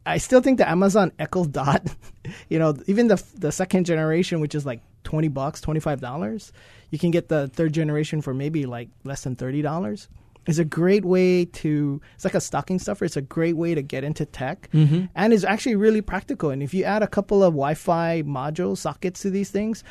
I 0.07 0.19
still 0.19 0.41
think 0.41 0.59
the 0.59 0.69
Amazon 0.69 1.13
Echo 1.19 1.45
Dot, 1.45 1.87
you 2.49 2.59
know, 2.59 2.75
even 2.87 3.09
the 3.09 3.23
the 3.37 3.51
second 3.53 3.87
generation, 3.87 4.41
which 4.41 4.55
is 4.55 4.67
like 4.67 4.81
twenty 5.03 5.29
bucks, 5.29 5.61
twenty 5.61 5.81
five 5.81 6.01
dollars, 6.01 6.53
you 6.91 6.99
can 6.99 7.11
get 7.11 7.29
the 7.29 7.49
third 7.49 7.73
generation 7.73 8.21
for 8.21 8.35
maybe 8.35 8.67
like 8.67 8.89
less 9.05 9.23
than 9.25 9.35
thirty 9.37 9.63
dollars. 9.63 10.09
It's 10.47 10.59
a 10.59 10.65
great 10.65 11.07
way 11.07 11.47
to. 11.47 12.03
It's 12.15 12.25
like 12.25 12.35
a 12.35 12.41
stocking 12.41 12.79
stuffer. 12.79 13.07
It's 13.07 13.17
a 13.17 13.23
great 13.23 13.57
way 13.57 13.75
to 13.75 13.81
get 13.81 14.05
into 14.05 14.27
tech, 14.27 14.69
Mm-hmm. 14.75 15.07
and 15.15 15.33
it's 15.33 15.43
actually 15.45 15.77
really 15.77 16.03
practical. 16.03 16.51
And 16.51 16.63
if 16.63 16.75
you 16.75 16.85
add 16.85 17.03
a 17.03 17.07
couple 17.07 17.43
of 17.43 17.55
Wi-Fi 17.55 18.23
modules 18.25 18.77
sockets 18.79 19.23
to 19.23 19.31
these 19.31 19.51
things, 19.51 19.83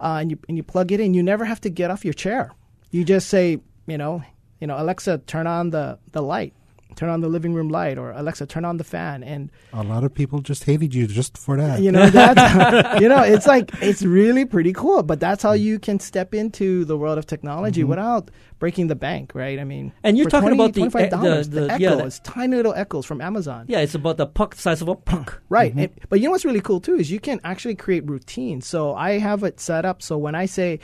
uh, 0.00 0.18
and 0.20 0.30
you 0.30 0.38
and 0.46 0.58
you 0.58 0.62
plug 0.62 0.92
it 0.92 1.00
in, 1.00 1.14
you 1.14 1.22
never 1.22 1.46
have 1.46 1.60
to 1.62 1.70
get 1.70 1.90
off 1.90 2.04
your 2.04 2.12
chair. 2.12 2.52
You 2.90 3.02
just 3.02 3.28
say, 3.30 3.60
you 3.86 3.96
know, 3.96 4.22
you 4.60 4.66
know, 4.66 4.76
Alexa, 4.78 5.22
turn 5.26 5.46
on 5.46 5.70
the 5.70 5.98
the 6.12 6.20
light, 6.20 6.52
turn 6.94 7.08
on 7.08 7.20
the 7.20 7.28
living 7.28 7.54
room 7.54 7.68
light, 7.68 7.98
or 7.98 8.12
Alexa, 8.12 8.46
turn 8.46 8.64
on 8.64 8.76
the 8.76 8.84
fan, 8.84 9.22
and 9.22 9.50
a 9.72 9.82
lot 9.82 10.04
of 10.04 10.14
people 10.14 10.40
just 10.40 10.64
hated 10.64 10.94
you 10.94 11.06
just 11.06 11.36
for 11.36 11.56
that. 11.56 11.80
you 11.80 11.92
know 11.92 12.08
that's 12.10 13.00
you 13.00 13.08
know 13.08 13.22
it's 13.22 13.46
like 13.46 13.70
it's 13.80 14.02
really 14.02 14.44
pretty 14.44 14.72
cool. 14.72 15.02
But 15.02 15.20
that's 15.20 15.42
how 15.42 15.54
mm-hmm. 15.54 15.64
you 15.64 15.78
can 15.78 16.00
step 16.00 16.34
into 16.34 16.84
the 16.84 16.96
world 16.96 17.18
of 17.18 17.26
technology 17.26 17.80
mm-hmm. 17.80 17.90
without 17.90 18.30
breaking 18.58 18.86
the 18.86 18.94
bank, 18.94 19.32
right? 19.34 19.58
I 19.58 19.64
mean, 19.64 19.92
And 20.02 20.16
you're 20.16 20.24
for 20.24 20.30
talking 20.30 20.56
20, 20.56 20.62
about 20.62 20.74
the- 20.74 21.00
eh, 21.00 21.10
$25, 21.10 21.44
the- 21.44 21.50
the, 21.50 21.60
the- 21.60 21.72
Echo 21.72 21.82
yeah, 21.82 21.94
the- 21.96 22.04
is 22.04 22.18
tiny 22.20 22.56
little 22.56 22.74
Echoes 22.74 23.04
from 23.04 23.20
Amazon. 23.20 23.66
Yeah, 23.68 23.80
it's 23.80 23.94
about 23.94 24.16
the 24.16 24.26
puck 24.26 24.54
size 24.54 24.80
of 24.80 24.88
a 24.88 24.94
puck. 24.94 25.42
Right. 25.50 25.70
Mm-hmm. 25.72 25.80
And- 25.80 26.00
but 26.08 26.20
you 26.20 26.26
know 26.26 26.30
what's 26.32 26.44
really 26.44 26.60
cool 26.62 26.80
too 26.80 26.94
is 26.96 27.10
you 27.10 27.20
can 27.20 27.40
actually 27.44 27.74
create 27.74 28.08
routines. 28.08 28.66
So 28.66 28.94
I 28.94 29.18
have 29.18 29.44
it 29.44 29.60
set 29.60 29.84
up 29.84 30.02
so 30.02 30.16
when 30.16 30.34
I 30.34 30.46
say, 30.46 30.80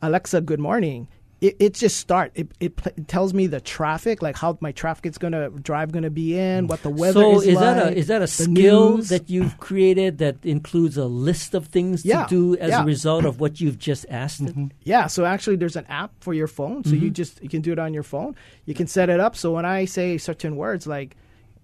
Alexa, 0.00 0.40
good 0.40 0.60
morning, 0.60 1.08
it, 1.40 1.56
it 1.60 1.74
just 1.74 1.98
start. 1.98 2.32
It, 2.34 2.48
it, 2.58 2.74
pl- 2.76 2.92
it 2.96 3.06
tells 3.06 3.32
me 3.32 3.46
the 3.46 3.60
traffic, 3.60 4.22
like 4.22 4.36
how 4.36 4.58
my 4.60 4.72
traffic 4.72 5.06
is 5.06 5.18
gonna 5.18 5.50
drive 5.50 5.92
gonna 5.92 6.10
be 6.10 6.36
in, 6.38 6.66
what 6.66 6.82
the 6.82 6.90
weather 6.90 7.20
is. 7.20 7.24
so 7.34 7.40
is, 7.42 7.46
is 7.48 7.54
like. 7.54 7.76
that 7.76 7.86
a 7.92 7.96
is 7.96 8.06
that 8.08 8.16
a 8.16 8.20
the 8.22 8.26
skill 8.26 8.96
news. 8.96 9.08
that 9.10 9.30
you've 9.30 9.56
created 9.58 10.18
that 10.18 10.36
includes 10.44 10.96
a 10.96 11.04
list 11.04 11.54
of 11.54 11.66
things 11.68 12.04
Yeah, 12.04 12.24
to 12.24 12.28
do 12.54 12.56
as 12.60 12.70
yeah. 12.70 12.82
a 12.82 12.84
result 12.84 13.24
of 13.24 13.38
what 13.40 13.60
you've 13.60 13.78
just 13.78 14.04
asked 14.10 14.40
it? 14.40 14.54
Yeah, 14.82 15.06
so 15.06 15.24
actually 15.24 15.56
there's 15.56 15.76
an 15.76 15.86
app 15.86 16.10
for 16.20 16.34
your 16.34 16.48
phone. 16.48 16.82
So 16.84 16.90
Mm-hmm. 16.90 17.04
you 17.04 17.10
just 17.10 17.42
you 17.42 17.48
can 17.48 17.62
do 17.62 17.70
it 17.72 17.78
on 17.78 17.94
your 17.94 18.02
phone. 18.02 18.34
You 18.66 18.74
can 18.74 18.86
set 18.88 19.08
it 19.08 19.20
up 19.20 19.36
so 19.36 19.52
when 19.52 19.64
I 19.64 19.84
say 19.84 20.18
certain 20.18 20.56
words 20.56 20.86
like 20.86 21.16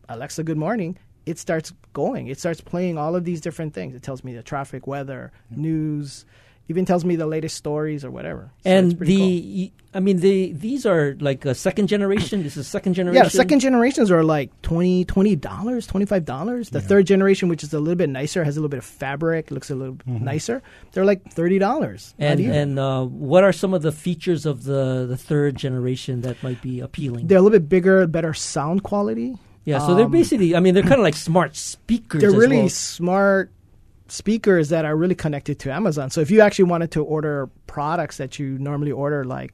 Alexa 0.09 0.45
good 0.45 0.59
morning, 0.59 0.99
it 1.27 1.39
starts 1.39 1.73
going. 1.95 2.29
It 2.29 2.39
starts 2.39 2.61
playing 2.61 2.99
all 2.99 3.17
of 3.17 3.25
these 3.25 3.41
different 3.41 3.73
things. 3.75 3.95
It 3.95 4.03
tells 4.03 4.23
me 4.23 4.35
the 4.35 4.43
traffic, 4.43 4.87
weather, 4.87 5.33
news, 5.51 6.27
even 6.69 6.85
tells 6.85 7.05
me 7.05 7.17
the 7.17 7.27
latest 7.27 7.57
stories 7.57 8.05
or 8.05 8.11
whatever. 8.11 8.51
So 8.65 8.71
and 8.71 8.97
pretty 8.97 9.17
the 9.17 9.69
cool. 9.69 9.81
I 9.97 10.01
mean 10.01 10.17
the 10.19 10.53
these 10.53 10.87
are 10.87 11.15
like 11.21 11.45
a 11.45 11.55
second 11.55 11.89
generation. 11.89 12.43
This 12.43 12.57
is 12.57 12.67
second 12.67 12.95
generation. 12.95 13.23
Yeah, 13.23 13.29
second 13.29 13.61
generations 13.61 14.11
are 14.11 14.25
like 14.25 14.51
20 14.63 15.05
dollars, 15.37 15.87
twenty 15.87 16.07
five 16.07 16.25
dollars. 16.25 16.71
The 16.71 16.81
third 16.81 17.07
generation, 17.07 17.49
which 17.49 17.63
is 17.63 17.73
a 17.75 17.79
little 17.79 17.95
bit 17.97 18.09
nicer, 18.09 18.43
has 18.45 18.57
a 18.57 18.61
little 18.61 18.71
bit 18.71 18.79
of 18.79 18.85
fabric, 18.85 19.51
looks 19.51 19.71
a 19.71 19.75
little 19.75 19.99
nicer. 20.07 20.63
They're 20.93 21.05
like 21.05 21.31
thirty 21.31 21.59
dollars. 21.59 22.15
And 22.19 22.41
and 22.41 22.79
uh, 22.79 23.05
what 23.05 23.45
are 23.45 23.53
some 23.53 23.75
of 23.75 23.83
the 23.83 23.93
features 23.93 24.47
of 24.47 24.65
the 24.65 25.07
the 25.07 25.17
third 25.17 25.57
generation 25.57 26.23
that 26.23 26.43
might 26.43 26.61
be 26.63 26.81
appealing? 26.81 27.27
they're 27.27 27.39
a 27.39 27.43
little 27.43 27.57
bit 27.59 27.69
bigger, 27.69 28.07
better 28.07 28.35
sound 28.35 28.83
quality. 28.83 29.37
yeah, 29.65 29.79
so 29.79 29.95
they're 29.95 30.07
um, 30.07 30.11
basically 30.11 30.57
I 30.57 30.61
mean 30.61 30.75
they're 30.75 30.83
kind 30.83 30.95
of 31.01 31.07
like 31.07 31.15
smart 31.17 31.55
speakers. 31.57 32.21
they're 32.21 32.31
as 32.31 32.37
really 32.37 32.59
well. 32.59 32.69
smart 32.69 33.51
speakers 34.15 34.69
that 34.71 34.85
are 34.85 34.97
really 34.97 35.15
connected 35.15 35.59
to 35.61 35.73
Amazon. 35.73 36.11
So 36.11 36.21
if 36.21 36.31
you 36.31 36.41
actually 36.41 36.67
wanted 36.67 36.91
to 36.93 37.03
order 37.05 37.49
products 37.67 38.17
that 38.19 38.39
you 38.39 38.59
normally 38.59 38.93
order, 38.93 39.25
like 39.25 39.53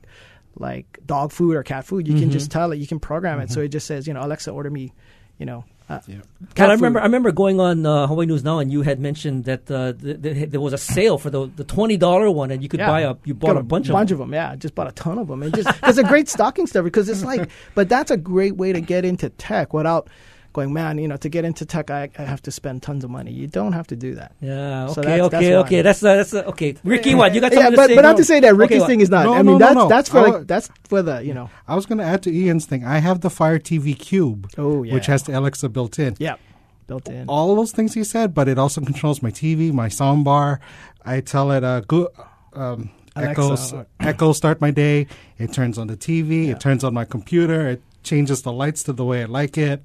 like 0.57 0.99
dog 1.07 1.33
food 1.33 1.57
or 1.57 1.63
cat 1.63 1.85
food, 1.87 2.07
you 2.07 2.15
Mm-hmm. 2.15 2.23
can 2.23 2.31
just 2.31 2.51
tell 2.51 2.73
it. 2.73 2.77
You 2.77 2.87
can 2.87 3.01
program 3.01 3.41
it, 3.41 3.51
so 3.51 3.61
it 3.61 3.69
just 3.69 3.87
says, 3.87 4.07
you 4.07 4.13
know, 4.15 4.21
Alexa, 4.23 4.51
order 4.51 4.69
me, 4.71 4.93
you 5.39 5.47
know, 5.47 5.65
uh, 5.89 6.01
Yeah. 6.07 6.17
cat 6.55 6.67
Well, 6.69 6.71
I 6.71 6.75
remember 6.75 7.01
I 7.01 7.05
remember 7.05 7.33
going 7.33 7.59
on 7.61 7.87
uh, 7.87 8.07
Hawaii 8.07 8.27
News 8.27 8.45
Now, 8.45 8.59
and 8.59 8.71
you 8.71 8.83
had 8.83 9.01
mentioned 9.01 9.45
that 9.47 9.71
uh, 9.71 9.93
th- 9.95 10.21
th- 10.23 10.51
there 10.51 10.61
was 10.61 10.73
a 10.73 10.79
sale 10.79 11.19
for 11.19 11.31
the 11.31 11.47
the 11.57 11.65
twenty 11.65 11.97
dollar 11.97 12.31
one, 12.31 12.51
and 12.51 12.63
you 12.63 12.69
could 12.69 12.81
Yeah. 12.81 12.89
buy 12.95 13.01
a 13.03 13.15
you 13.25 13.35
bought 13.35 13.55
Got 13.55 13.61
a 13.61 13.63
bunch, 13.65 13.89
of 14.13 14.19
them. 14.19 14.33
Yeah, 14.35 14.55
just 14.57 14.75
bought 14.75 14.89
a 14.89 14.93
ton 14.93 15.19
of 15.19 15.29
them. 15.29 15.43
And 15.43 15.55
just 15.55 15.69
it's 15.85 15.99
a 15.99 16.05
great 16.05 16.29
stocking 16.37 16.67
stuffer 16.67 16.85
because 16.85 17.09
it's 17.09 17.25
like, 17.25 17.49
but 17.75 17.89
that's 17.89 18.11
a 18.11 18.17
great 18.17 18.57
way 18.57 18.73
to 18.73 18.81
get 18.81 19.05
into 19.05 19.31
tech 19.31 19.73
without 19.73 20.09
going, 20.53 20.73
man, 20.73 20.99
you 20.99 21.07
know, 21.09 21.17
to 21.19 21.29
get 21.29 21.45
into 21.45 21.65
tech, 21.65 21.91
I, 21.91 22.11
I 22.19 22.23
have 22.23 22.43
to 22.43 22.51
spend 22.51 22.83
tons 22.83 23.05
of 23.05 23.11
money. 23.11 23.31
You 23.33 23.47
don't 23.47 23.73
have 23.73 23.87
to 23.89 23.97
do 23.97 24.15
that. 24.17 24.33
Yeah. 24.41 24.85
Okay. 24.87 24.95
So 24.95 25.01
that's- 25.03 25.21
okay. 25.21 25.37
that's 25.39 25.47
why. 25.49 25.55
okay. 25.67 25.83
That's 25.83 26.03
uh, 26.03 26.17
that's 26.17 26.35
uh, 26.35 26.43
okay. 26.53 26.77
Ricky, 26.85 27.15
what 27.15 27.35
you 27.35 27.41
got? 27.41 27.53
Yeah, 27.53 27.71
but 27.71 27.77
to 27.77 27.89
say? 27.89 27.95
but 27.97 28.03
not 28.03 28.13
No. 28.13 28.17
to 28.17 28.25
say 28.25 28.41
that 28.41 28.55
Ricky's 28.57 28.83
Okay, 28.83 28.87
thing 28.89 29.01
is 29.01 29.11
not. 29.11 29.25
No, 29.25 29.35
I 29.35 29.43
mean, 29.43 29.59
no, 29.59 29.59
that's 29.59 29.75
no. 29.75 29.89
that's 29.89 30.09
for 30.09 30.29
like 30.29 30.47
that's 30.47 30.69
for 30.85 31.03
the 31.03 31.25
you 31.25 31.35
know. 31.35 31.51
I 31.69 31.75
was 31.75 31.87
going 31.87 31.99
to 31.99 32.05
add 32.05 32.23
to 32.25 32.33
Ian's 32.35 32.67
thing. 32.67 32.85
I 32.85 32.99
have 32.99 33.21
the 33.21 33.31
Fire 33.31 33.59
TV 33.59 33.99
Cube, 33.99 34.51
Oh 34.59 34.83
yeah. 34.83 34.95
which 34.95 35.07
has 35.07 35.23
the 35.23 35.39
Alexa 35.39 35.69
built 35.69 35.99
in. 35.99 36.17
yeah 36.19 36.37
built 36.87 37.09
in. 37.09 37.29
All 37.29 37.55
those 37.55 37.71
things 37.71 37.95
he 37.95 38.03
said, 38.03 38.35
but 38.35 38.49
it 38.49 38.59
also 38.59 38.81
controls 38.81 39.23
my 39.23 39.31
TV, 39.31 39.73
my 39.73 39.89
soundbar. 39.89 40.59
I 41.05 41.21
tell 41.21 41.53
it, 41.53 41.63
uh, 41.63 41.81
go, 41.83 42.09
um, 42.53 42.91
Echo, 43.15 43.57
Echo, 44.01 44.33
start 44.33 44.61
my 44.61 44.73
day. 44.73 45.07
It 45.39 45.53
turns 45.53 45.79
on 45.79 45.87
the 45.87 45.97
TV. 45.97 46.49
It 46.49 46.59
turns 46.61 46.83
on 46.83 46.93
my 46.93 47.05
computer. 47.05 47.69
It 47.69 47.83
changes 48.03 48.43
the 48.43 48.53
lights 48.53 48.83
to 48.85 48.93
the 48.93 49.05
way 49.05 49.23
I 49.23 49.27
like 49.27 49.57
it. 49.57 49.83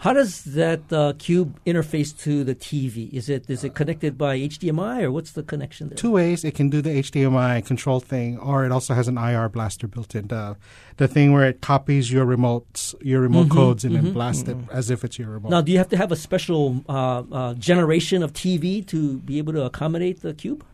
How 0.00 0.14
does 0.14 0.44
that 0.44 0.90
uh, 0.90 1.12
cube 1.18 1.60
interface 1.66 2.18
to 2.20 2.42
the 2.42 2.54
TV? 2.54 3.12
Is 3.12 3.28
it 3.28 3.50
is 3.50 3.64
it 3.64 3.74
connected 3.74 4.16
by 4.16 4.38
HDMI 4.38 5.02
or 5.02 5.12
what's 5.12 5.32
the 5.32 5.42
connection 5.42 5.88
there? 5.88 5.96
Two 5.96 6.12
ways. 6.12 6.42
It 6.42 6.54
can 6.54 6.70
do 6.70 6.80
the 6.80 6.88
HDMI 6.88 7.66
control 7.66 8.00
thing, 8.00 8.38
or 8.38 8.64
it 8.64 8.72
also 8.72 8.94
has 8.94 9.08
an 9.08 9.18
IR 9.18 9.50
blaster 9.50 9.86
built 9.86 10.14
in. 10.14 10.28
The, 10.28 10.56
the 10.96 11.06
thing 11.06 11.34
where 11.34 11.46
it 11.46 11.60
copies 11.60 12.10
your 12.10 12.24
remotes, 12.24 12.94
your 13.02 13.20
remote 13.20 13.50
codes, 13.50 13.84
and 13.84 13.94
then 13.94 14.14
blasts 14.14 14.48
it 14.48 14.56
as 14.72 14.90
if 14.90 15.04
it's 15.04 15.18
your 15.18 15.28
remote. 15.28 15.50
Now, 15.50 15.60
do 15.60 15.70
you 15.70 15.76
have 15.76 15.90
to 15.90 15.98
have 15.98 16.10
a 16.10 16.16
special 16.16 16.82
uh, 16.88 17.22
uh, 17.30 17.54
generation 17.54 18.22
of 18.22 18.32
TV 18.32 18.86
to 18.86 19.18
be 19.18 19.36
able 19.36 19.52
to 19.52 19.64
accommodate 19.64 20.22
the 20.22 20.32
cube? 20.32 20.64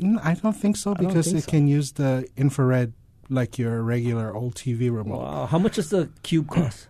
Mm, 0.00 0.24
I 0.24 0.34
don't 0.34 0.56
think 0.56 0.76
so 0.76 0.94
because 0.94 1.26
think 1.26 1.38
it 1.38 1.42
so. 1.42 1.50
can 1.50 1.66
use 1.66 1.90
the 1.92 2.28
infrared 2.36 2.92
like 3.28 3.58
your 3.58 3.82
regular 3.82 4.32
old 4.32 4.54
TV 4.54 4.94
remote. 4.94 5.22
Wow. 5.22 5.46
How 5.46 5.58
much 5.58 5.74
does 5.74 5.90
the 5.90 6.08
cube 6.22 6.48
cost? 6.48 6.86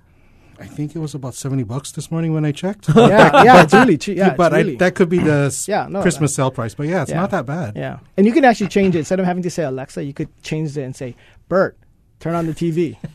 I 0.65 0.67
think 0.67 0.97
it 0.97 0.99
was 0.99 1.15
about 1.15 1.35
seventy 1.35 1.63
bucks 1.63 1.93
this 1.93 2.11
morning 2.11 2.33
when 2.33 2.45
I 2.45 2.53
checked. 2.53 2.89
yeah, 2.97 3.43
yeah, 3.45 3.63
it's 3.63 3.75
really 3.75 3.99
cheap. 3.99 4.17
Yeah, 4.17 4.35
but 4.35 4.53
really, 4.53 4.75
I, 4.75 4.77
that 4.79 4.95
could 4.95 5.09
be 5.11 5.19
the 5.19 5.55
Yeah, 5.69 5.87
no, 5.89 6.01
Christmas 6.03 6.33
uh, 6.33 6.37
sale 6.37 6.51
price. 6.51 6.75
But 6.75 6.87
yeah, 6.89 7.03
it's 7.03 7.11
Yeah. 7.11 7.21
not 7.21 7.31
that 7.33 7.45
bad. 7.47 7.77
yeah, 7.77 7.99
and 8.17 8.27
you 8.27 8.33
can 8.33 8.45
actually 8.45 8.69
change 8.69 8.95
it 8.97 9.01
instead 9.01 9.21
of 9.21 9.27
having 9.27 9.43
to 9.43 9.51
say 9.51 9.63
Alexa, 9.65 10.03
you 10.03 10.15
could 10.15 10.29
change 10.43 10.77
it 10.79 10.83
and 10.83 10.97
say 10.97 11.15
Burt, 11.49 11.77
turn 12.21 12.35
on 12.35 12.47
the 12.47 12.55
TV. 12.55 12.97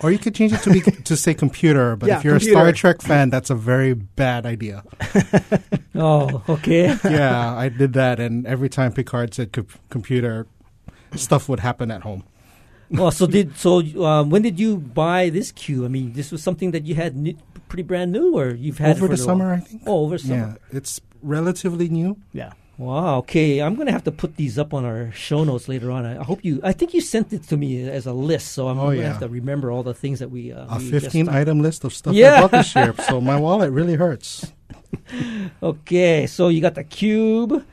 Or 0.00 0.12
you 0.12 0.18
could 0.18 0.32
change 0.32 0.52
it 0.52 0.60
to 0.62 0.70
be 0.70 0.80
to 0.80 1.16
say 1.16 1.34
computer. 1.34 1.96
But 1.96 2.06
Yeah, 2.08 2.18
if 2.18 2.24
you're 2.24 2.36
a. 2.36 2.40
Star 2.40 2.70
Trek 2.70 3.02
fan, 3.02 3.30
that's 3.30 3.50
a 3.50 3.54
very 3.56 3.94
bad 3.94 4.46
idea. 4.46 4.84
Oh, 5.94 6.44
okay. 6.48 6.94
yeah, 7.04 7.52
I 7.56 7.68
did 7.68 7.94
that, 7.94 8.20
and 8.20 8.46
every 8.46 8.68
time 8.68 8.92
Picard 8.92 9.34
said 9.34 9.52
co- 9.52 9.66
computer, 9.90 10.46
stuff 11.16 11.48
would 11.48 11.58
happen 11.60 11.90
at 11.90 12.02
home. 12.02 12.22
Well, 12.90 13.10
so 13.18 13.26
did 13.26 13.56
so? 13.56 13.80
Um, 14.04 14.30
when 14.30 14.42
did 14.42 14.58
you 14.58 14.76
buy 14.78 15.28
this 15.30 15.52
cube? 15.52 15.84
I 15.84 15.88
mean, 15.88 16.12
this 16.12 16.32
was 16.32 16.42
something 16.42 16.70
that 16.72 16.84
you 16.84 16.94
had 16.94 17.16
new, 17.16 17.36
pretty 17.68 17.82
brand 17.82 18.12
new, 18.12 18.36
or 18.36 18.50
you've 18.54 18.78
had 18.78 18.90
it 18.90 18.98
Over 18.98 19.06
for 19.06 19.08
the 19.08 19.16
summer, 19.16 19.46
while? 19.48 19.56
I 19.56 19.60
think. 19.60 19.82
Oh, 19.86 20.04
over 20.04 20.18
summer. 20.18 20.58
Yeah, 20.72 20.76
it's 20.78 21.00
relatively 21.22 21.88
new. 21.88 22.16
Yeah, 22.32 22.52
Wow. 22.78 23.18
Okay, 23.18 23.60
I'm 23.60 23.74
gonna 23.74 23.90
have 23.92 24.04
to 24.04 24.12
put 24.12 24.36
these 24.36 24.56
up 24.58 24.72
on 24.72 24.84
our 24.84 25.10
show 25.12 25.42
notes 25.44 25.66
later 25.68 25.90
on. 25.90 26.06
I, 26.06 26.20
I 26.20 26.22
hope 26.24 26.44
you. 26.44 26.60
I 26.62 26.72
think 26.72 26.94
you 26.94 27.00
sent 27.00 27.32
it 27.32 27.42
to 27.50 27.56
me 27.56 27.88
as 27.88 28.06
a 28.06 28.12
list, 28.12 28.52
so 28.52 28.68
I'm 28.68 28.78
Oh, 28.78 28.84
gonna 28.86 28.98
yeah. 28.98 29.08
have 29.08 29.20
to 29.20 29.28
remember 29.28 29.70
all 29.72 29.82
the 29.82 29.94
things 29.94 30.20
that 30.20 30.30
we. 30.30 30.52
Uh, 30.52 30.76
A 30.76 30.78
we 30.78 30.88
15 30.90 31.26
talked- 31.26 31.36
item 31.36 31.60
list 31.60 31.82
of 31.84 31.92
stuff 31.92 32.14
Yeah. 32.14 32.36
I 32.36 32.40
bought 32.42 32.50
this 32.52 32.74
year. 32.76 32.94
So 33.08 33.20
my 33.20 33.36
wallet 33.44 33.72
really 33.72 33.94
hurts. 33.96 34.52
Okay, 35.62 36.26
so 36.26 36.48
you 36.48 36.60
got 36.60 36.74
the 36.74 36.84
cube, 36.84 37.64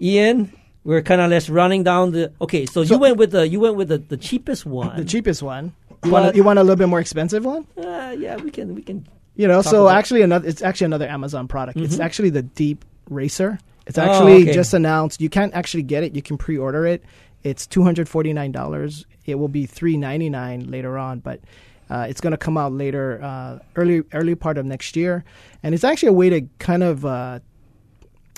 Ian. 0.00 0.52
We're 0.84 1.02
kind 1.02 1.20
of 1.20 1.30
less 1.30 1.48
running 1.48 1.82
down 1.82 2.12
the. 2.12 2.32
Okay, 2.40 2.66
so, 2.66 2.82
you 2.82 2.98
went 2.98 3.16
with 3.16 3.30
the 3.30 3.48
you 3.48 3.58
went 3.60 3.76
with 3.76 3.88
the, 3.88 3.98
the 3.98 4.16
cheapest 4.18 4.66
one. 4.66 4.96
the 4.96 5.04
cheapest 5.04 5.42
one. 5.42 5.72
You 6.04 6.10
want 6.10 6.34
a, 6.34 6.36
you 6.36 6.44
want 6.44 6.58
a 6.58 6.62
little 6.62 6.76
bit 6.76 6.88
more 6.88 7.00
expensive 7.00 7.44
one? 7.44 7.66
Uh, 7.76 8.14
yeah, 8.18 8.36
we 8.36 8.50
can 8.50 8.74
we 8.74 8.82
can. 8.82 9.06
You 9.34 9.48
know, 9.48 9.62
so 9.62 9.88
actually 9.88 10.20
another 10.22 10.46
it's 10.46 10.60
actually 10.62 10.86
another 10.86 11.08
Amazon 11.08 11.48
product. 11.48 11.78
It's 11.78 11.96
Mhm. 11.96 12.04
actually 12.04 12.30
the 12.30 12.42
Deep 12.42 12.84
Racer. 13.08 13.58
It's 13.86 13.98
Oh, 13.98 14.02
actually 14.02 14.42
okay. 14.42 14.52
just 14.52 14.74
announced. 14.74 15.20
You 15.20 15.30
can't 15.30 15.54
actually 15.54 15.82
get 15.82 16.04
it. 16.04 16.14
You 16.14 16.22
can 16.22 16.36
pre-order 16.36 16.86
it. 16.86 17.02
It's 17.42 17.66
two 17.66 17.82
hundred 17.82 18.08
forty-nine 18.08 18.52
dollars. 18.52 19.06
It 19.24 19.36
will 19.36 19.48
be 19.48 19.64
three 19.66 19.96
ninety-nine 19.96 20.70
later 20.70 20.98
on, 20.98 21.20
but 21.20 21.40
uh, 21.90 22.06
it's 22.08 22.20
going 22.20 22.30
to 22.32 22.38
come 22.38 22.56
out 22.56 22.72
later, 22.72 23.20
uh, 23.22 23.58
early 23.76 24.02
early 24.12 24.34
part 24.34 24.58
of 24.58 24.66
next 24.66 24.96
year. 24.96 25.24
And 25.62 25.74
it's 25.74 25.84
actually 25.84 26.10
a 26.10 26.14
way 26.14 26.30
to 26.30 26.42
kind 26.58 26.82
of 26.82 27.04
uh, 27.04 27.40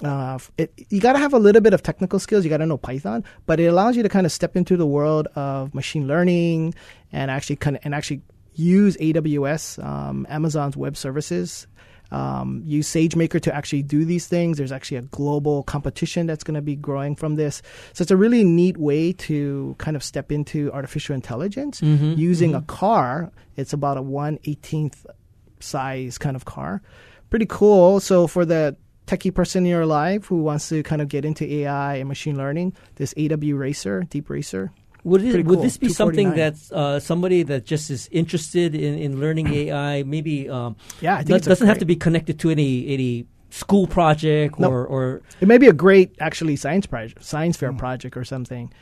uh, 0.05 0.39
it, 0.59 0.73
you 0.91 1.01
got 1.01 1.15
to 1.15 1.19
have 1.19 1.33
a 1.33 1.39
little 1.39 1.61
bit 1.63 1.73
of 1.73 1.83
technical 1.83 2.19
skills. 2.19 2.45
You 2.45 2.51
got 2.51 2.59
to 2.59 2.67
know 2.67 2.77
Python, 2.77 3.25
but 3.47 3.61
it 3.61 3.67
allows 3.67 3.97
you 3.97 4.03
to 4.03 4.09
kind 4.09 4.27
of 4.27 4.33
step 4.33 4.57
into 4.57 4.77
the 4.77 4.87
world 4.87 5.27
of 5.35 5.75
machine 5.75 6.07
learning 6.07 6.75
and 7.13 7.31
actually 7.31 7.57
kind 7.57 7.77
of, 7.77 7.83
and 7.85 7.95
actually 7.95 8.21
use 8.55 8.97
AWS, 8.99 9.83
um, 9.85 10.27
Amazon's 10.29 10.77
web 10.77 10.97
services. 10.97 11.67
Um, 12.13 12.63
use 12.65 12.89
SageMaker 12.89 13.41
to 13.43 13.53
actually 13.53 13.83
do 13.83 14.05
these 14.05 14.29
things. 14.29 14.59
There's 14.59 14.71
actually 14.71 14.99
a 14.99 15.03
global 15.03 15.65
competition 15.65 16.27
that's 16.29 16.45
going 16.45 16.55
to 16.55 16.63
be 16.63 16.77
growing 16.77 17.17
from 17.17 17.35
this. 17.35 17.63
So 17.95 18.03
it's 18.03 18.13
a 18.13 18.17
really 18.17 18.45
neat 18.45 18.77
way 18.77 19.13
to 19.15 19.75
kind 19.79 19.97
of 19.97 20.05
step 20.05 20.31
into 20.31 20.71
artificial 20.73 21.17
intelligence 21.17 21.81
Mhm, 21.81 22.17
using 22.17 22.55
a 22.55 22.63
car. 22.63 23.33
It's 23.57 23.73
about 23.73 23.97
a 23.97 24.03
1 24.03 24.39
18th 24.45 25.05
size 25.59 26.17
kind 26.17 26.37
of 26.37 26.45
car. 26.45 26.81
Pretty 27.29 27.47
cool. 27.49 27.99
So 27.99 28.29
for 28.29 28.45
the 28.45 28.77
techie 29.07 29.33
person 29.33 29.65
in 29.65 29.71
your 29.71 29.87
life 29.87 30.27
who 30.27 30.43
wants 30.43 30.69
to 30.69 30.83
kind 30.83 31.01
of 31.01 31.09
get 31.09 31.25
into 31.25 31.45
AI 31.51 31.97
and 31.97 32.09
machine 32.09 32.37
learning, 32.37 32.75
this 32.97 33.15
AW 33.17 33.55
Racer, 33.55 34.03
Deep 34.11 34.29
Racer. 34.31 34.73
Would 35.05 35.23
it, 35.23 35.47
would 35.47 35.47
cool. 35.47 35.63
this 35.63 35.77
be 35.77 35.89
something 35.89 36.35
that 36.35 36.55
uh, 36.73 36.99
somebody 36.99 37.45
that 37.45 37.65
just 37.65 37.91
is 37.91 38.09
interested 38.11 38.75
in, 38.75 38.99
in 38.99 39.21
learning 39.21 39.55
AI? 39.55 40.03
Maybe 40.03 40.49
um, 40.49 40.75
Yeah, 41.01 41.15
I 41.15 41.23
think 41.23 41.43
that 41.43 41.49
doesn't 41.49 41.67
have 41.69 41.79
to 41.79 41.85
be 41.85 41.95
connected 41.95 42.41
to 42.41 42.51
any 42.51 42.89
any 42.89 43.27
school 43.51 43.87
project 43.87 44.59
No. 44.59 44.69
or 44.69 44.85
or 44.85 45.23
It 45.41 45.47
may 45.47 45.59
be 45.59 45.69
a 45.69 45.73
great 45.73 46.17
actually 46.21 46.57
science 46.57 46.87
project, 46.87 47.25
science 47.25 47.57
fair 47.57 47.73
project 47.73 48.17
or 48.17 48.25
something. 48.25 48.73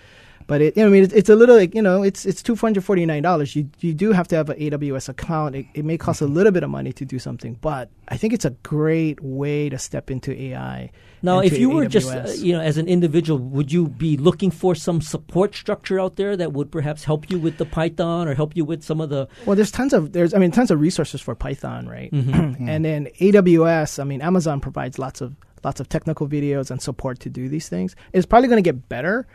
But 0.47 0.61
it, 0.61 0.77
you 0.77 0.83
know, 0.83 0.89
I 0.89 0.93
mean, 0.93 1.05
it's, 1.05 1.13
it's 1.15 1.29
a 1.31 1.37
little 1.37 1.57
like 1.57 1.75
you 1.75 1.81
know, 1.83 2.03
it's 2.03 2.27
it's 2.27 2.43
two 2.43 2.55
hundred 2.55 2.85
forty 2.85 3.07
nine 3.07 3.23
dollars. 3.23 3.57
You 3.57 3.69
you 3.81 3.95
do 3.95 4.13
have 4.13 4.29
to 4.29 4.37
have 4.37 4.51
an 4.51 4.59
AWS 4.59 5.09
account. 5.09 5.55
It, 5.57 5.67
it 5.75 5.85
may 5.85 5.97
cost 5.97 6.21
Mm-hmm. 6.21 6.33
a 6.33 6.35
little 6.35 6.53
bit 6.53 6.63
of 6.63 6.71
money 6.71 6.93
to 6.93 7.05
do 7.05 7.19
something, 7.19 7.55
but 7.61 7.89
I 8.09 8.17
think 8.17 8.33
it's 8.35 8.45
a 8.45 8.51
great 8.63 9.21
way 9.23 9.69
to 9.71 9.79
step 9.79 10.11
into 10.11 10.33
AI. 10.39 10.91
now. 11.23 11.41
If 11.41 11.57
you 11.59 11.71
were 11.71 11.87
just 11.87 12.13
uh, 12.13 12.29
you 12.37 12.53
know 12.53 12.61
as 12.61 12.77
an 12.77 12.89
individual, 12.89 13.39
would 13.39 13.73
you 13.73 13.89
be 13.89 14.17
looking 14.19 14.51
for 14.51 14.75
some 14.75 15.01
support 15.01 15.55
structure 15.55 15.99
out 15.99 16.17
there 16.17 16.37
that 16.37 16.53
would 16.53 16.71
perhaps 16.71 17.05
help 17.05 17.31
you 17.31 17.39
with 17.39 17.57
the 17.57 17.65
Python 17.65 18.29
or 18.29 18.35
help 18.35 18.55
you 18.55 18.65
with 18.67 18.83
some 18.85 19.01
of 19.01 19.09
the 19.09 19.27
Well, 19.47 19.57
there's 19.57 19.71
tons 19.73 19.93
of 19.95 20.13
there's 20.13 20.35
I 20.35 20.39
mean 20.39 20.51
tons 20.51 20.71
of 20.71 20.79
resources 20.79 21.21
for 21.23 21.35
Python, 21.35 21.89
right? 21.89 22.13
Mm-hmm. 22.13 22.69
and 22.69 22.85
then 22.85 23.09
AWS, 23.19 23.99
I 23.99 24.05
mean 24.05 24.21
Amazon 24.21 24.61
provides 24.61 24.99
lots 24.99 25.21
of 25.21 25.35
lots 25.65 25.81
of 25.81 25.89
technical 25.89 26.29
videos 26.29 26.71
and 26.71 26.83
support 26.83 27.19
to 27.21 27.31
do 27.31 27.49
these 27.49 27.69
things. 27.71 27.97
It's 28.13 28.27
probably 28.27 28.49
going 28.49 28.63
to 28.63 28.69
get 28.73 28.89
better. 28.91 29.27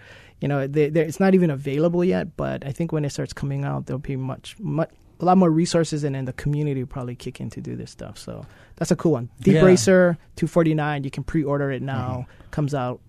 You 0.41 0.47
know, 0.47 0.67
they, 0.67 0.85
it's 0.85 1.19
not 1.19 1.35
even 1.35 1.49
available 1.49 2.03
yet, 2.03 2.37
but 2.37 2.65
I 2.65 2.71
think 2.71 2.91
when 2.91 3.03
it 3.03 3.11
starts 3.11 3.33
coming 3.33 3.65
out, 3.65 3.85
there'll 3.85 3.99
be 3.99 4.15
much 4.15 4.55
much 4.59 4.89
a 5.19 5.25
lot 5.25 5.37
more 5.37 5.51
resources, 5.51 6.03
and 6.03 6.15
then 6.15 6.25
the 6.25 6.33
community 6.33 6.81
will 6.81 6.87
probably 6.87 7.15
kick 7.15 7.41
in 7.41 7.49
to 7.49 7.61
do 7.61 7.75
this 7.75 7.91
stuff. 7.91 8.17
So 8.17 8.45
that's 8.77 8.91
a 8.91 8.95
cool 8.95 9.13
one. 9.13 9.29
Deep 9.41 9.55
Yeah. 9.55 9.61
Racer, 9.63 10.17
two 10.35 10.47
forty 10.47 10.73
nine. 10.73 11.03
You 11.03 11.11
can 11.11 11.23
pre-order 11.23 11.71
it 11.71 11.81
now. 11.81 12.27
Mm-hmm. 12.29 12.49
Comes 12.51 12.73
out 12.73 13.01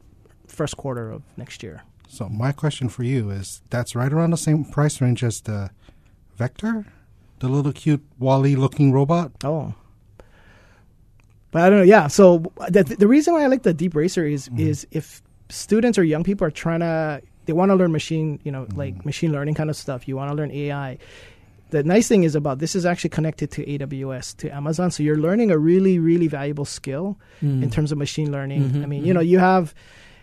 first 0.49 0.77
quarter 0.77 1.11
of 1.11 1.23
next 1.37 1.63
year. 1.63 1.83
So 2.09 2.29
my 2.29 2.51
question 2.51 2.89
for 2.89 3.05
you 3.05 3.31
is: 3.31 3.63
That's 3.71 3.95
right 3.95 4.13
around 4.13 4.31
the 4.31 4.37
same 4.37 4.65
price 4.65 5.01
range 5.01 5.23
as 5.23 5.41
the 5.43 5.71
Vector, 6.37 6.87
the 7.39 7.49
little 7.49 7.73
cute 7.73 8.05
WALL-E-looking 8.19 8.93
robot. 8.93 9.33
Oh. 9.45 9.75
But 11.53 11.63
I 11.63 11.71
don't 11.71 11.81
know. 11.81 11.85
Yeah. 11.85 12.07
So 12.07 12.53
the, 12.69 12.83
the 12.83 13.07
reason 13.09 13.35
why 13.35 13.45
I 13.45 13.47
like 13.47 13.63
the 13.63 13.75
Deep 13.75 13.95
Racer 13.95 14.25
is 14.25 14.49
mm-hmm. 14.49 14.59
is 14.61 14.87
if 14.91 15.23
students 15.51 15.99
or 15.99 16.05
young 16.05 16.25
people 16.25 16.47
are 16.47 16.51
trying 16.51 16.81
to 16.81 17.21
they 17.47 17.53
want 17.53 17.71
to 17.71 17.75
learn 17.75 17.91
machine, 17.93 18.39
you 18.45 18.53
know, 18.53 18.67
like 18.75 19.05
machine 19.05 19.33
learning 19.33 19.55
kind 19.55 19.71
of 19.71 19.77
stuff. 19.77 20.07
You 20.07 20.15
want 20.17 20.31
to 20.31 20.37
learn 20.37 20.51
AI. 20.53 20.99
The 21.71 21.83
nice 21.85 22.07
thing 22.09 22.25
is 22.25 22.35
about 22.35 22.59
this 22.59 22.75
is 22.77 22.85
actually 22.85 23.11
connected 23.11 23.51
to 23.53 23.65
AWS 23.65 24.37
to 24.39 24.51
Amazon, 24.55 24.91
so 24.91 25.03
you're 25.03 25.19
learning 25.19 25.51
a 25.51 25.59
really 25.59 25.99
really 25.99 26.27
valuable 26.29 26.65
skill 26.65 27.17
Mm. 27.43 27.63
in 27.63 27.71
terms 27.71 27.93
of 27.93 27.99
machine 27.99 28.31
learning. 28.33 28.71
Mhm, 28.71 28.83
I 28.83 28.87
mean, 28.87 29.05
you 29.05 29.15
know, 29.15 29.21
you 29.21 29.39
have, 29.39 29.75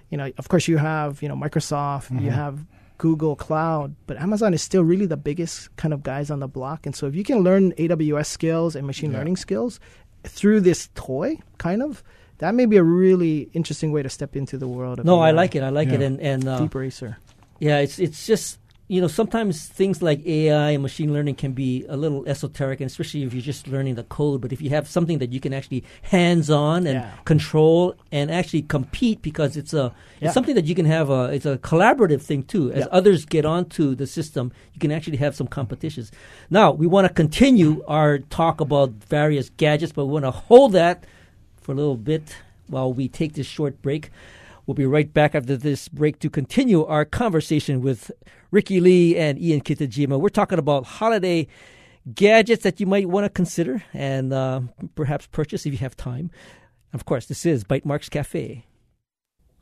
you 0.09 0.17
know, 0.17 0.31
of 0.37 0.47
course 0.49 0.67
you 0.67 0.77
have, 0.77 1.21
you 1.23 1.29
know, 1.29 1.35
Microsoft, 1.35 2.11
Mm-hmm. 2.11 2.25
you 2.25 2.31
have 2.31 2.65
Google 2.97 3.35
Cloud, 3.35 3.95
but 4.07 4.17
Amazon 4.17 4.53
is 4.53 4.61
still 4.61 4.83
really 4.83 5.05
the 5.05 5.17
biggest 5.17 5.75
kind 5.77 5.93
of 5.93 6.03
guys 6.03 6.29
on 6.31 6.39
the 6.39 6.47
block. 6.47 6.85
And 6.85 6.95
so 6.95 7.07
if 7.07 7.15
you 7.15 7.23
can 7.23 7.39
learn 7.39 7.71
AWS 7.77 8.27
skills 8.27 8.75
and 8.75 8.85
machine 8.87 9.11
Yeah. 9.11 9.19
learning 9.19 9.37
skills 9.37 9.79
through 10.23 10.61
this 10.61 10.89
toy, 10.95 11.37
kind 11.59 11.81
of, 11.81 12.03
that 12.39 12.53
may 12.55 12.65
be 12.65 12.77
a 12.77 12.83
really 12.83 13.49
interesting 13.53 13.91
way 13.91 14.03
to 14.03 14.09
step 14.09 14.35
into 14.35 14.57
the 14.57 14.67
world 14.67 14.99
of 14.99 15.05
no, 15.05 15.19
I 15.19 15.31
like 15.31 15.55
it. 15.55 15.63
I 15.63 15.69
like 15.69 15.89
it, 15.89 16.01
and 16.01 16.19
and 16.21 16.47
uh, 16.47 16.59
Deep 16.59 16.75
Racer. 16.75 17.17
yeah, 17.59 17.79
it's 17.79 17.99
it's 17.99 18.25
just 18.27 18.59
you 18.89 19.01
know, 19.01 19.07
sometimes 19.09 19.65
things 19.67 20.01
like 20.01 20.25
AI 20.25 20.69
and 20.71 20.81
machine 20.81 21.11
learning 21.11 21.35
can 21.35 21.51
be 21.51 21.83
a 21.89 21.97
little 21.97 22.25
esoteric, 22.25 22.79
and 22.79 22.89
especially 22.89 23.23
if 23.23 23.33
you're 23.33 23.41
just 23.41 23.67
learning 23.67 23.95
the 23.95 24.03
code. 24.05 24.39
But 24.39 24.53
if 24.53 24.61
you 24.61 24.69
have 24.69 24.87
something 24.87 25.17
that 25.17 25.33
you 25.33 25.41
can 25.41 25.53
actually 25.53 25.83
hands 26.03 26.49
on 26.49 26.87
and 26.87 27.01
Yeah. 27.01 27.11
control 27.25 27.95
and 28.13 28.31
actually 28.31 28.61
compete, 28.61 29.21
because 29.21 29.57
it's 29.57 29.73
a 29.73 29.91
Yeah. 30.21 30.27
it's 30.27 30.33
something 30.33 30.55
that 30.55 30.63
you 30.63 30.73
can 30.73 30.85
have 30.85 31.09
a 31.09 31.23
it's 31.33 31.45
a 31.45 31.57
collaborative 31.57 32.21
thing 32.21 32.43
too. 32.43 32.71
As 32.71 32.85
Yeah. 32.85 32.87
others 32.99 33.25
get 33.25 33.43
onto 33.43 33.93
the 33.93 34.07
system, 34.07 34.53
you 34.73 34.79
can 34.79 34.91
actually 34.93 35.17
have 35.17 35.35
some 35.35 35.47
competitions. 35.47 36.09
Now 36.49 36.71
we 36.71 36.87
want 36.87 37.07
to 37.09 37.13
continue 37.13 37.83
our 37.89 38.19
talk 38.19 38.61
about 38.61 38.91
various 39.09 39.49
gadgets, 39.57 39.91
but 39.91 40.05
we 40.05 40.13
want 40.13 40.23
to 40.25 40.31
hold 40.31 40.71
that 40.73 41.03
for 41.67 41.73
a 41.73 41.75
little 41.75 41.97
bit 41.97 42.37
while 42.67 42.93
we 42.93 43.09
take 43.09 43.33
this 43.33 43.45
short 43.45 43.81
break. 43.81 44.09
We'll 44.65 44.75
be 44.75 44.85
right 44.85 45.13
back 45.13 45.35
after 45.35 45.57
this 45.57 45.89
break 45.89 46.17
to 46.19 46.29
continue 46.29 46.85
our 46.85 47.03
conversation 47.03 47.81
with 47.81 48.09
Ricky 48.51 48.79
Lee 48.79 49.17
and 49.17 49.37
Ian 49.37 49.59
Kitajima. 49.59 50.17
We're 50.17 50.29
talking 50.29 50.59
about 50.59 50.85
holiday 50.85 51.45
gadgets 52.15 52.63
that 52.63 52.79
you 52.79 52.85
might 52.85 53.09
want 53.09 53.25
to 53.25 53.29
consider 53.29 53.83
and 53.93 54.31
uh, 54.31 54.61
perhaps 54.95 55.27
purchase 55.27 55.65
if 55.65 55.73
you 55.73 55.79
have 55.79 55.97
time. 55.97 56.31
Of 56.93 57.03
course, 57.03 57.25
this 57.25 57.45
is 57.45 57.65
Bytemarks 57.65 58.09
Cafe. 58.09 58.63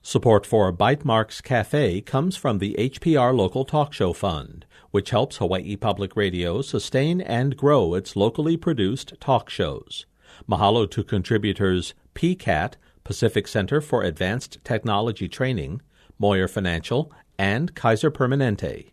Support 0.03 0.45
for 0.45 0.71
Bytemarks 0.71 1.41
Cafe 1.41 2.01
comes 2.01 2.37
from 2.37 2.59
the 2.59 2.75
HPR 2.77 3.35
Local 3.35 3.65
Talk 3.65 3.93
Show 3.93 4.13
Fund, 4.13 4.67
which 4.91 5.09
helps 5.09 5.37
Hawaii 5.37 5.75
Public 5.75 6.15
Radio 6.15 6.61
sustain 6.61 7.19
and 7.19 7.57
grow 7.57 7.95
its 7.95 8.15
locally 8.15 8.57
produced 8.57 9.15
talk 9.19 9.49
shows. 9.49 10.05
Mahalo 10.49 10.89
to 10.91 11.03
contributors 11.03 11.93
PCAT, 12.13 12.73
Pacific 13.03 13.47
Center 13.47 13.81
for 13.81 14.03
Advanced 14.03 14.57
Technology 14.63 15.27
Training, 15.27 15.81
Moyer 16.17 16.47
Financial, 16.47 17.11
and 17.37 17.75
Kaiser 17.75 18.11
Permanente. 18.11 18.91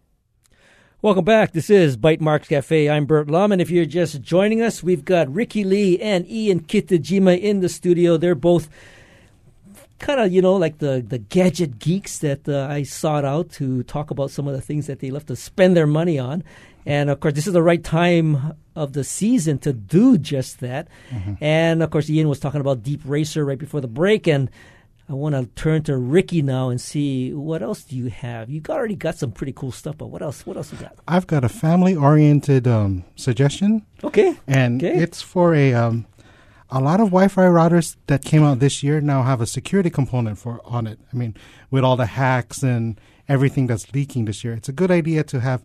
Welcome 1.03 1.25
back. 1.25 1.53
This 1.53 1.69
is 1.69 1.97
Bytemarks 1.97 2.49
Cafe. 2.49 2.89
I'm 2.89 3.07
Burt 3.07 3.29
Lum, 3.29 3.51
and 3.51 3.61
if 3.61 3.71
you're 3.71 3.85
just 3.85 4.23
joining 4.23 4.63
us, 4.63 4.85
we've 4.85 5.05
got 5.05 5.33
Ricky 5.35 5.65
Lee 5.65 5.99
and 5.99 6.29
Ian 6.31 6.61
Kitajima 6.61 7.41
in 7.41 7.59
the 7.59 7.69
studio. 7.69 8.17
They're 8.17 8.37
both 8.37 8.69
kind 9.99 10.21
of, 10.21 10.33
you 10.33 10.43
know, 10.43 10.55
like 10.55 10.79
the, 10.79 11.05
the 11.05 11.19
gadget 11.19 11.79
geeks 11.79 12.19
that 12.19 12.49
uh, 12.49 12.69
I 12.71 12.83
sought 12.83 13.25
out 13.25 13.51
to 13.53 13.83
talk 13.85 14.11
about 14.11 14.31
some 14.31 14.47
of 14.47 14.55
the 14.55 14.61
things 14.61 14.87
that 14.87 15.01
they 15.01 15.11
love 15.11 15.27
to 15.27 15.37
spend 15.37 15.77
their 15.77 15.87
money 15.87 16.19
on. 16.19 16.45
And 16.85 17.11
of 17.11 17.21
course, 17.21 17.35
this 17.35 17.47
is 17.47 17.53
the 17.53 17.63
right 17.63 17.83
time 17.83 18.55
of 18.75 18.93
the 18.93 19.05
season 19.05 19.59
to 19.59 19.73
do 19.73 20.19
just 20.19 20.61
that. 20.61 20.89
And 21.41 21.83
of 21.83 21.91
course, 21.91 22.09
Ian 22.11 22.29
was 22.29 22.41
talking 22.41 22.61
about 22.61 22.83
Deep 22.83 23.01
Racer 23.05 23.45
right 23.45 23.59
before 23.59 23.81
the 23.81 23.89
break, 23.89 24.27
and 24.27 24.51
I 25.09 25.15
want 25.15 25.35
to 25.35 25.47
turn 25.61 25.83
to 25.85 25.97
Ricky 25.97 26.43
now 26.43 26.71
and 26.71 26.81
see 26.81 27.35
what 27.35 27.63
else 27.63 27.83
do 27.85 27.97
you 27.97 28.09
have. 28.09 28.49
You 28.49 28.61
got- 28.61 28.79
already 28.79 28.97
got 28.97 29.17
some 29.19 29.31
pretty 29.33 29.53
cool 29.53 29.73
stuff, 29.73 29.97
but 29.99 30.07
what 30.07 30.23
else? 30.23 30.47
What 30.47 30.57
else 30.57 30.73
you 30.73 30.79
got? 30.79 30.95
I've 31.07 31.27
got 31.27 31.45
a 31.45 31.49
family-oriented 31.49 32.67
um, 32.67 33.05
suggestion, 33.17 33.85
Okay. 34.03 34.37
and 34.47 34.83
Okay. 34.83 34.97
it's 34.97 35.21
for 35.21 35.55
a 35.55 35.75
um, 35.75 36.07
a 36.71 36.81
lot 36.81 37.01
of 37.01 37.09
Wi-Fi 37.09 37.43
routers 37.43 37.97
that 38.07 38.25
came 38.25 38.43
out 38.43 38.59
this 38.61 38.83
year 38.83 39.01
now 39.03 39.23
have 39.23 39.43
a 39.43 39.47
security 39.47 39.91
component 39.91 40.39
for 40.39 40.61
on 40.65 40.87
it. 40.87 40.99
I 41.13 41.17
mean, 41.17 41.35
with 41.71 41.85
all 41.85 41.97
the 41.97 42.07
hacks 42.07 42.63
and 42.63 42.99
everything 43.29 43.67
that's 43.67 43.93
leaking 43.93 44.25
this 44.25 44.43
year, 44.43 44.55
it's 44.55 44.71
a 44.71 44.73
good 44.73 44.91
idea 44.91 45.23
to 45.25 45.41
have 45.41 45.63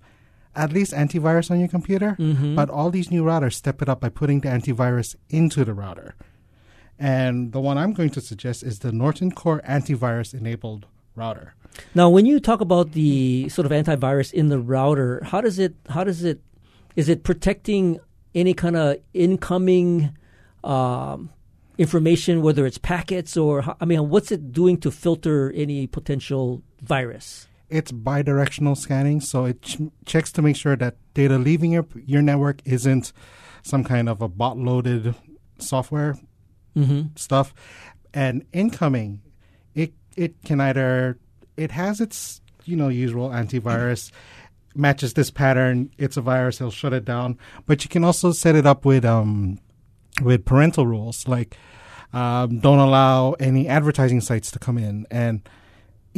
at 0.57 0.73
least 0.73 0.91
antivirus 0.91 1.51
on 1.51 1.59
your 1.59 1.69
computer. 1.69 2.15
But 2.55 2.69
all 2.69 2.89
these 2.89 3.11
new 3.11 3.23
routers 3.23 3.53
step 3.53 3.81
it 3.81 3.87
up 3.87 4.01
by 4.01 4.09
putting 4.09 4.41
the 4.41 4.49
antivirus 4.49 5.15
into 5.29 5.63
the 5.63 5.73
router. 5.73 6.15
And 6.99 7.51
the 7.51 7.61
one 7.61 7.77
I'm 7.77 7.93
going 7.93 8.09
to 8.11 8.21
suggest 8.21 8.63
is 8.63 8.79
the 8.79 8.91
Norton 8.91 9.31
Core 9.31 9.61
antivirus 9.67 10.33
enabled 10.33 10.87
router. 11.15 11.53
Now, 11.93 12.09
when 12.09 12.25
you 12.25 12.39
talk 12.39 12.59
about 12.59 12.93
the 12.93 13.49
sort 13.49 13.67
of 13.67 13.71
antivirus 13.71 14.33
in 14.33 14.49
the 14.49 14.57
router, 14.57 15.23
how 15.23 15.41
does 15.41 15.59
it? 15.59 15.75
How 15.89 16.03
does 16.03 16.23
it? 16.23 16.41
Is 16.95 17.07
it 17.07 17.23
protecting 17.23 17.99
any 18.33 18.53
kind 18.55 18.75
of 18.75 18.97
incoming 19.13 20.17
um, 20.63 21.29
information, 21.77 22.41
whether 22.41 22.65
it's 22.65 22.79
packets 22.79 23.37
or 23.37 23.63
I 23.79 23.85
mean, 23.85 24.09
what's 24.09 24.31
it 24.31 24.51
doing 24.51 24.77
to 24.81 24.91
filter 24.91 25.51
any 25.51 25.87
potential 25.87 26.63
virus? 26.81 27.46
It's 27.69 27.91
bidirectional 27.91 28.77
scanning, 28.77 29.19
so 29.19 29.45
it 29.45 29.61
ch- 29.61 29.81
checks 30.05 30.31
to 30.33 30.41
make 30.41 30.55
sure 30.55 30.75
that 30.77 30.95
data 31.13 31.37
leaving 31.37 31.71
your 31.71 31.85
your 32.05 32.21
network 32.21 32.61
isn't 32.65 33.11
some 33.63 33.83
kind 33.83 34.07
of 34.07 34.21
a 34.21 34.27
bot 34.27 34.57
loaded 34.57 35.15
software 35.59 36.17
stuff, 37.15 37.53
and 38.13 38.45
incoming, 38.53 39.21
it 39.75 39.93
it 40.15 40.41
can 40.45 40.61
either 40.61 41.17
it 41.57 41.71
has 41.71 41.99
its 41.99 42.41
you 42.65 42.75
know 42.75 42.87
usual 42.87 43.29
antivirus 43.29 44.11
matches 44.75 45.13
this 45.13 45.31
pattern, 45.31 45.89
it's 45.97 46.17
a 46.17 46.21
virus, 46.21 46.61
it'll 46.61 46.71
shut 46.71 46.93
it 46.93 47.03
down, 47.03 47.37
but 47.65 47.83
you 47.83 47.89
can 47.89 48.03
also 48.03 48.31
set 48.31 48.55
it 48.55 48.65
up 48.65 48.85
with 48.85 49.03
um 49.03 49.59
with 50.21 50.45
parental 50.45 50.87
rules 50.87 51.27
like 51.27 51.57
um, 52.13 52.59
don't 52.59 52.79
allow 52.79 53.33
any 53.33 53.67
advertising 53.67 54.21
sites 54.21 54.51
to 54.51 54.59
come 54.59 54.77
in. 54.77 55.05
And 55.11 55.47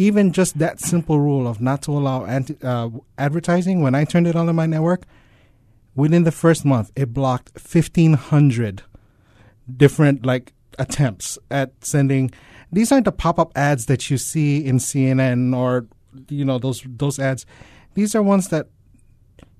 even 0.07 0.31
just 0.31 0.57
that 0.59 0.79
simple 0.79 1.19
rule 1.19 1.45
of 1.47 1.59
not 1.59 1.81
to 1.85 1.91
allow 1.91 2.25
anti- 2.25 2.57
uh, 2.63 2.89
advertising 3.17 3.81
when 3.83 3.93
i 3.95 4.03
turned 4.05 4.27
it 4.27 4.35
on 4.35 4.47
in 4.49 4.55
my 4.55 4.65
network 4.65 5.01
within 5.95 6.23
the 6.23 6.31
first 6.31 6.63
month 6.65 6.91
it 6.95 7.13
blocked 7.13 7.51
1500 7.55 8.83
different 9.83 10.25
like 10.25 10.53
attempts 10.77 11.37
at 11.51 11.73
sending 11.83 12.31
these 12.71 12.91
aren't 12.91 13.05
the 13.05 13.11
pop-up 13.11 13.51
ads 13.55 13.85
that 13.87 14.09
you 14.09 14.17
see 14.17 14.65
in 14.65 14.77
cnn 14.77 15.55
or 15.55 15.85
you 16.29 16.45
know 16.45 16.57
those 16.57 16.83
those 16.87 17.19
ads 17.19 17.45
these 17.95 18.15
are 18.15 18.23
ones 18.23 18.47
that 18.49 18.67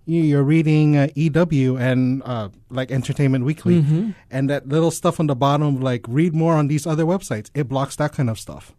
you- 0.05 0.23
you're 0.23 0.43
reading 0.43 0.97
uh, 0.97 1.07
EW 1.15 1.77
and 1.77 2.23
uh, 2.25 2.49
like 2.71 2.89
Entertainment 2.89 3.45
Weekly, 3.45 3.85
and 4.31 4.49
that 4.49 4.67
little 4.67 4.89
stuff 4.89 5.19
on 5.19 5.27
the 5.27 5.35
bottom, 5.35 5.79
like 5.81 6.03
read 6.07 6.33
more 6.33 6.55
on 6.55 6.67
these 6.67 6.87
other 6.87 7.05
websites. 7.05 7.51
It 7.53 7.67
blocks 7.69 7.95
that 7.97 8.13
kind 8.13 8.27
of 8.27 8.39
stuff, 8.39 8.73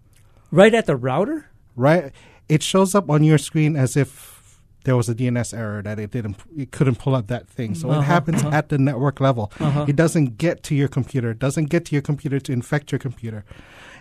Right 0.50 0.74
at 0.74 0.86
the 0.86 0.96
router? 0.96 1.46
Right? 1.80 2.12
It 2.48 2.62
shows 2.62 2.94
up 2.94 3.08
on 3.10 3.24
your 3.24 3.38
screen 3.38 3.76
as 3.76 3.96
if 3.96 4.60
there 4.84 4.96
was 4.96 5.08
a 5.08 5.14
DNS 5.14 5.56
error 5.56 5.82
that 5.82 5.98
it 5.98 6.10
didn't, 6.10 6.36
it 6.56 6.70
couldn't 6.72 6.96
pull 6.96 7.14
up 7.14 7.26
that 7.26 7.48
thing. 7.48 7.74
So 7.74 7.90
Uh-huh, 7.90 8.00
it 8.00 8.04
happens 8.04 8.42
uh-huh. 8.42 8.56
at 8.56 8.68
the 8.70 8.78
network 8.78 9.20
level. 9.20 9.52
Uh-huh. 9.60 9.84
It 9.88 9.96
doesn't 9.96 10.38
get 10.38 10.62
to 10.64 10.74
your 10.74 10.88
computer. 10.88 11.30
It 11.32 11.38
doesn't 11.38 11.66
get 11.66 11.84
to 11.86 11.92
your 11.94 12.02
computer 12.02 12.40
to 12.40 12.52
infect 12.52 12.90
your 12.92 12.98
computer, 12.98 13.44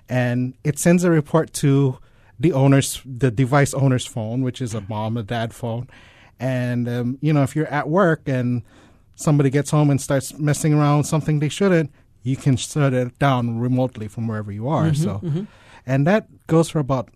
and 0.08 0.54
it 0.64 0.80
sends 0.80 1.04
a 1.04 1.12
report 1.12 1.54
to 1.54 1.98
the 2.40 2.54
owner's, 2.54 3.02
the 3.06 3.30
device 3.30 3.74
owner's 3.74 4.06
phone, 4.06 4.42
which 4.42 4.62
is 4.62 4.74
a 4.74 4.82
mom, 4.88 5.18
a 5.18 5.24
dad 5.24 5.54
phone, 5.54 5.90
and 6.40 6.88
um, 6.88 7.18
you 7.22 7.34
know 7.34 7.44
if 7.44 7.56
you're 7.56 7.68
at 7.68 7.90
work 7.90 8.22
and 8.28 8.64
somebody 9.16 9.50
gets 9.50 9.72
home 9.72 9.90
and 9.90 10.00
starts 10.00 10.38
messing 10.40 10.74
around 10.74 11.00
with 11.00 11.08
something 11.08 11.40
they 11.40 11.50
shouldn't, 11.50 11.92
you 12.24 12.38
can 12.38 12.56
shut 12.56 12.94
it 12.94 13.20
down 13.20 13.60
remotely 13.60 14.08
from 14.08 14.28
wherever 14.30 14.50
you 14.52 14.70
are. 14.70 14.94
so, 14.94 15.20
and 15.86 16.08
that 16.08 16.28
goes 16.48 16.70
for 16.70 16.80
about 16.80 17.10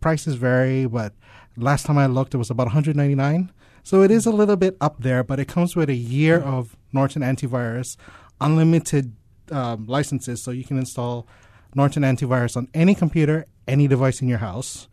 prices 0.00 0.34
vary, 0.36 0.86
but 0.86 1.14
last 1.56 1.86
time 1.86 1.98
I 1.98 2.06
looked, 2.06 2.34
it 2.34 2.38
was 2.38 2.50
about 2.50 2.66
199. 2.66 3.52
So 3.82 4.02
it 4.02 4.10
is 4.10 4.26
a 4.26 4.30
little 4.30 4.56
bit 4.56 4.76
up 4.80 4.96
there, 5.02 5.24
but 5.24 5.40
it 5.40 5.46
comes 5.48 5.74
with 5.74 5.88
a 5.88 5.94
year 5.94 6.38
of 6.40 6.76
Norton 6.92 7.22
antivirus, 7.22 7.96
unlimited 8.40 9.14
um, 9.50 9.86
licenses, 9.86 10.42
so 10.42 10.50
you 10.50 10.64
can 10.64 10.78
install 10.78 11.26
Norton 11.74 12.02
antivirus 12.02 12.56
on 12.56 12.68
any 12.74 12.94
computer, 12.94 13.46
any 13.66 13.86
device 13.88 14.20
in 14.20 14.28
your 14.28 14.38
house, 14.38 14.88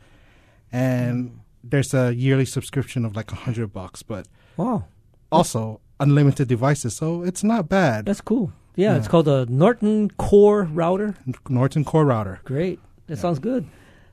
and 0.72 1.40
there's 1.64 1.94
a 1.94 2.14
yearly 2.14 2.46
subscription 2.46 3.06
of 3.06 3.16
like 3.16 3.32
a 3.32 3.36
hundred 3.36 3.74
bucks, 3.74 4.04
but 4.04 4.28
Wow. 4.56 4.86
also 5.32 5.82
unlimited 6.00 6.48
devices, 6.48 6.96
so 6.96 7.24
it's 7.24 7.44
not 7.44 7.68
bad. 7.70 8.06
That's 8.06 8.22
cool. 8.22 8.52
Yeah, 8.76 8.96
it's 8.96 9.08
called 9.08 9.28
a 9.28 9.46
Norton 9.48 10.12
Core 10.12 10.64
router. 10.64 11.16
Norton 11.50 11.84
Core 11.84 12.06
router. 12.06 12.40
Great. 12.44 12.80
That 13.08 13.18
sounds 13.18 13.40
good. 13.40 13.66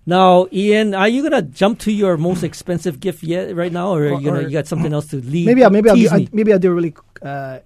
Now, 0.07 0.47
Ian, 0.53 0.95
are 0.95 1.09
you 1.09 1.23
gonna 1.23 1.43
jump 1.43 1.79
to 1.81 1.93
your 1.93 2.17
most 2.17 2.43
expensive 2.43 3.01
gift 3.01 3.23
yet 3.23 3.55
right 3.57 3.73
now, 3.73 3.89
or, 3.95 4.05
Or- 4.09 4.21
you, 4.21 4.25
gonna, 4.27 4.39
or- 4.41 4.43
you 4.43 4.51
got 4.51 4.67
something 4.67 4.93
else 4.93 5.07
to 5.09 5.17
leave? 5.17 5.47
Maybe 5.47 5.65
I'll 5.65 5.71
maybe 5.71 5.89
I'll, 5.91 5.97
do. 5.97 6.29
Maybe 6.33 6.53
I'll 6.53 6.59
do 6.59 6.71
a 6.71 6.75
really 6.75 6.95
uh, 7.23 7.61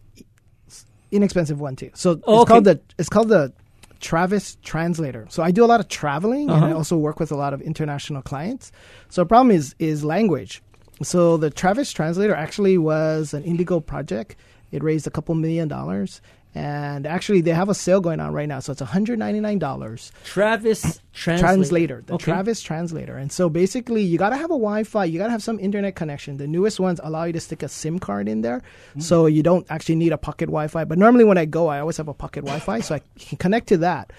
inexpensive 1.10 1.60
one 1.60 1.76
too. 1.76 1.90
So 1.94 2.20
Oh, 2.24 2.42
it's 2.42 2.42
okay. 2.42 2.48
called 2.52 2.64
the 2.64 2.80
it's 2.98 3.08
called 3.08 3.28
the 3.28 3.52
Travis 4.00 4.56
Translator. 4.62 5.26
So 5.30 5.42
I 5.42 5.50
do 5.50 5.64
a 5.64 5.66
lot 5.66 5.80
of 5.80 5.88
traveling 5.88 6.48
and 6.50 6.64
I 6.64 6.68
Uh-huh. 6.68 6.76
also 6.76 6.96
work 6.96 7.18
with 7.18 7.32
a 7.32 7.36
lot 7.36 7.52
of 7.54 7.60
international 7.60 8.22
clients. 8.22 8.70
So 9.08 9.22
the 9.22 9.26
problem 9.26 9.50
is 9.50 9.74
is 9.78 10.04
language. 10.04 10.62
So 11.02 11.36
the 11.36 11.50
Travis 11.50 11.92
Translator 11.92 12.34
actually 12.34 12.78
was 12.78 13.34
an 13.34 13.42
Indigo 13.44 13.80
project. 13.80 14.36
It 14.70 14.82
raised 14.82 15.06
a 15.06 15.10
couple 15.10 15.34
million 15.34 15.66
dollars. 15.68 16.20
And 16.58 17.06
actually, 17.06 17.40
they 17.42 17.52
have 17.52 17.68
a 17.68 17.74
sale 17.74 18.00
going 18.00 18.20
on 18.24 18.32
right 18.32 18.48
now, 18.48 18.58
so 18.60 18.72
it's 18.72 18.80
one 18.80 18.88
hundred 18.96 19.16
ninety 19.18 19.38
nine 19.40 19.58
dollars. 19.60 20.10
Travis 20.24 21.00
Translator. 21.12 21.46
Translator, 21.46 22.02
the 22.06 22.14
Okay. 22.14 22.24
Travis 22.24 22.60
Translator. 22.62 23.16
And 23.16 23.30
so 23.30 23.48
basically, 23.48 24.02
you 24.02 24.18
got 24.18 24.30
to 24.30 24.36
have 24.36 24.50
a 24.50 24.58
Wi 24.66 24.82
Fi, 24.84 25.04
you 25.04 25.18
got 25.22 25.26
to 25.30 25.30
have 25.36 25.42
some 25.42 25.58
internet 25.60 25.94
connection. 25.94 26.36
The 26.38 26.48
newest 26.48 26.80
ones 26.80 26.98
allow 27.04 27.24
you 27.24 27.32
to 27.34 27.40
stick 27.40 27.62
a 27.62 27.68
SIM 27.68 27.98
card 28.00 28.26
in 28.28 28.40
there. 28.42 28.60
So 28.98 29.26
you 29.26 29.42
don't 29.42 29.66
actually 29.70 29.96
need 30.02 30.12
a 30.12 30.18
pocket 30.18 30.46
Wi 30.46 30.66
Fi. 30.68 30.84
But 30.84 30.98
normally, 30.98 31.24
when 31.24 31.38
I 31.38 31.44
go, 31.44 31.68
I 31.68 31.78
always 31.78 31.96
have 31.98 32.08
a 32.08 32.14
pocket 32.14 32.42
Wi 32.44 32.58
Fi, 32.58 32.80
so 32.80 32.96
I 32.96 33.00
can 33.18 33.38
connect 33.38 33.68
to 33.68 33.76
that. 33.78 34.12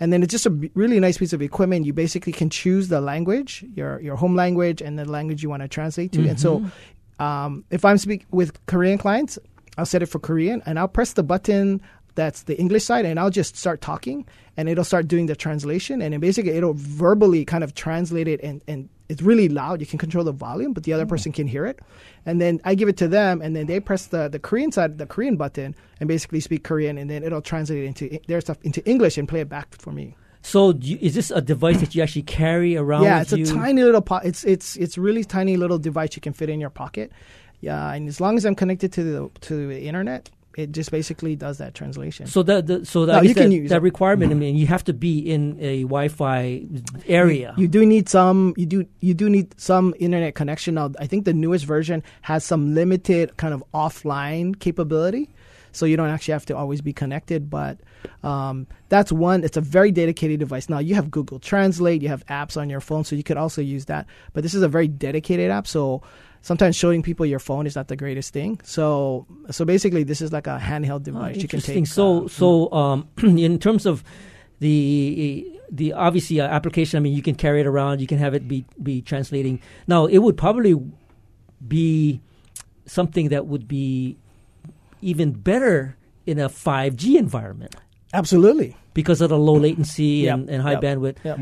and 0.00 0.12
then 0.12 0.22
it's 0.22 0.30
just 0.32 0.46
a 0.46 0.50
really 0.74 0.98
nice 1.00 1.18
piece 1.18 1.34
of 1.34 1.42
equipment. 1.42 1.84
You 1.86 1.92
basically 1.92 2.32
can 2.32 2.48
choose 2.50 2.88
the 2.88 3.00
language, 3.00 3.64
your 3.74 4.00
your 4.00 4.16
home 4.16 4.34
language, 4.36 4.80
and 4.80 4.98
the 4.98 5.04
language 5.04 5.42
you 5.42 5.50
want 5.50 5.62
to 5.62 5.68
translate 5.68 6.12
to. 6.12 6.20
And 6.30 6.38
so, 6.40 6.64
um, 7.18 7.64
if 7.70 7.84
I'm 7.84 7.98
speak 7.98 8.24
with 8.30 8.50
Korean 8.66 8.96
clients, 8.96 9.38
I'll 9.80 9.86
set 9.86 10.02
it 10.02 10.06
for 10.06 10.18
Korean, 10.18 10.62
and 10.66 10.78
I'll 10.78 10.88
press 10.88 11.14
the 11.14 11.22
button 11.22 11.80
that's 12.14 12.42
the 12.42 12.58
English 12.58 12.84
side, 12.84 13.06
and 13.06 13.18
I'll 13.18 13.30
just 13.30 13.56
start 13.56 13.80
talking, 13.80 14.26
and 14.56 14.68
it'll 14.68 14.84
start 14.84 15.08
doing 15.08 15.26
the 15.26 15.34
translation, 15.34 16.02
and 16.02 16.12
then 16.12 16.20
basically 16.20 16.52
it'll 16.52 16.74
verbally 16.74 17.44
kind 17.44 17.64
of 17.64 17.74
translate 17.74 18.28
it, 18.28 18.40
and 18.42 18.62
and 18.68 18.88
it's 19.08 19.22
really 19.22 19.48
loud. 19.48 19.80
You 19.80 19.86
can 19.86 19.98
control 19.98 20.22
the 20.22 20.32
volume, 20.32 20.72
but 20.72 20.84
the 20.84 20.92
other 20.92 21.06
mm. 21.06 21.08
person 21.08 21.32
can 21.32 21.46
hear 21.48 21.66
it. 21.66 21.80
And 22.26 22.40
then 22.40 22.60
I 22.64 22.74
give 22.76 22.88
it 22.88 22.96
to 22.98 23.08
them, 23.08 23.42
and 23.42 23.56
then 23.56 23.66
they 23.66 23.80
press 23.80 24.06
the, 24.06 24.28
the 24.28 24.38
Korean 24.38 24.70
side, 24.70 24.98
the 24.98 25.06
Korean 25.06 25.36
button, 25.36 25.74
and 25.98 26.08
basically 26.08 26.40
speak 26.40 26.62
Korean, 26.62 26.96
and 26.98 27.10
then 27.10 27.24
it'll 27.24 27.42
translate 27.42 27.82
it 27.82 27.86
into 27.86 28.20
their 28.28 28.40
stuff 28.40 28.58
into 28.62 28.86
English 28.88 29.18
and 29.18 29.26
play 29.26 29.40
it 29.40 29.48
back 29.48 29.74
for 29.74 29.90
me. 29.90 30.16
So, 30.42 30.72
you, 30.72 30.96
is 31.00 31.14
this 31.14 31.30
a 31.30 31.40
device 31.40 31.80
that 31.80 31.94
you 31.94 32.02
actually 32.02 32.22
carry 32.22 32.76
around? 32.76 33.02
yeah, 33.02 33.20
it's 33.20 33.32
you? 33.32 33.44
a 33.44 33.46
tiny 33.46 33.82
little 33.82 34.00
po- 34.00 34.24
it's 34.24 34.44
it's 34.44 34.76
it's 34.76 34.96
really 34.96 35.24
tiny 35.24 35.56
little 35.56 35.78
device 35.78 36.16
you 36.16 36.22
can 36.22 36.32
fit 36.32 36.48
in 36.48 36.60
your 36.60 36.70
pocket. 36.70 37.12
Yeah, 37.60 37.92
and 37.92 38.08
as 38.08 38.20
long 38.20 38.36
as 38.36 38.44
I'm 38.44 38.54
connected 38.54 38.92
to 38.94 39.04
the 39.04 39.30
to 39.42 39.68
the 39.68 39.82
internet, 39.86 40.30
it 40.56 40.72
just 40.72 40.90
basically 40.90 41.36
does 41.36 41.58
that 41.58 41.74
translation. 41.74 42.26
So 42.26 42.42
that 42.42 42.66
the, 42.66 42.84
so 42.84 43.06
that, 43.06 43.16
No, 43.16 43.22
you 43.22 43.34
can 43.34 43.50
that, 43.50 43.56
use 43.56 43.70
that 43.70 43.76
it. 43.76 43.82
requirement. 43.82 44.32
I 44.32 44.34
mean, 44.34 44.56
you 44.56 44.66
have 44.66 44.82
to 44.84 44.92
be 44.92 45.18
in 45.18 45.56
a 45.60 45.82
Wi-Fi 45.82 46.66
area. 47.06 47.54
You 47.56 47.68
do 47.68 47.84
need 47.86 48.08
some. 48.08 48.54
You 48.56 48.66
do. 48.66 48.86
You 49.00 49.14
do 49.14 49.28
need 49.28 49.58
some 49.60 49.94
internet 49.98 50.34
connection. 50.34 50.74
Now, 50.74 50.90
I 50.98 51.06
think 51.06 51.24
the 51.24 51.34
newest 51.34 51.64
version 51.66 52.02
has 52.22 52.44
some 52.44 52.74
limited 52.74 53.36
kind 53.36 53.54
of 53.54 53.62
offline 53.74 54.58
capability, 54.58 55.28
so 55.72 55.86
you 55.86 55.96
don't 55.96 56.08
actually 56.08 56.32
have 56.32 56.46
to 56.46 56.56
always 56.56 56.80
be 56.80 56.92
connected. 56.92 57.48
But 57.50 57.78
um, 58.24 58.66
that's 58.88 59.12
one. 59.12 59.44
It's 59.44 59.56
a 59.56 59.60
very 59.60 59.92
dedicated 59.92 60.40
device. 60.40 60.68
Now 60.68 60.78
you 60.78 60.94
have 60.94 61.10
Google 61.10 61.38
Translate. 61.38 62.02
You 62.02 62.08
have 62.08 62.24
apps 62.26 62.56
on 62.56 62.70
your 62.70 62.80
phone, 62.80 63.04
so 63.04 63.14
you 63.14 63.22
could 63.22 63.36
also 63.36 63.60
use 63.60 63.84
that. 63.84 64.06
But 64.32 64.42
this 64.42 64.54
is 64.54 64.62
a 64.62 64.68
very 64.68 64.88
dedicated 64.88 65.50
app. 65.50 65.66
So 65.66 66.02
sometimes 66.42 66.76
showing 66.76 67.02
people 67.02 67.26
your 67.26 67.38
phone 67.38 67.66
is 67.66 67.76
not 67.76 67.88
the 67.88 67.96
greatest 67.96 68.32
thing. 68.32 68.60
So 68.64 69.26
so 69.50 69.64
basically, 69.64 70.02
this 70.04 70.20
is 70.20 70.32
like 70.32 70.46
a 70.46 70.58
handheld 70.58 70.96
Oh, 71.02 71.10
device 71.10 71.36
you 71.36 71.48
can 71.48 71.60
take. 71.60 71.86
so 71.86 72.24
uh, 72.24 72.28
so 72.28 72.72
um, 72.72 73.08
in 73.22 73.58
terms 73.58 73.86
of 73.86 74.02
the 74.60 75.46
the 75.70 75.92
obviously 75.92 76.40
uh, 76.40 76.46
application, 76.48 76.96
I 76.96 77.00
mean, 77.00 77.14
you 77.14 77.22
can 77.22 77.34
carry 77.34 77.60
it 77.60 77.66
around. 77.66 78.00
You 78.00 78.06
can 78.06 78.18
have 78.18 78.34
it 78.34 78.48
be 78.48 78.64
be 78.82 79.02
translating. 79.02 79.60
Now, 79.86 80.06
it 80.06 80.18
would 80.18 80.36
probably 80.36 80.74
be 81.66 82.20
something 82.86 83.28
that 83.28 83.46
would 83.46 83.68
be 83.68 84.16
even 85.00 85.32
better 85.32 85.96
in 86.26 86.38
a 86.38 86.48
5G 86.48 87.16
environment 87.16 87.74
absolutely. 88.12 88.76
because 88.94 89.20
of 89.20 89.30
the 89.30 89.38
low 89.38 89.54
latency 89.54 90.24
Yep, 90.26 90.34
and, 90.34 90.50
and 90.50 90.62
high 90.62 90.72
yep, 90.72 90.82
bandwidth. 90.82 91.16
Yep. 91.24 91.38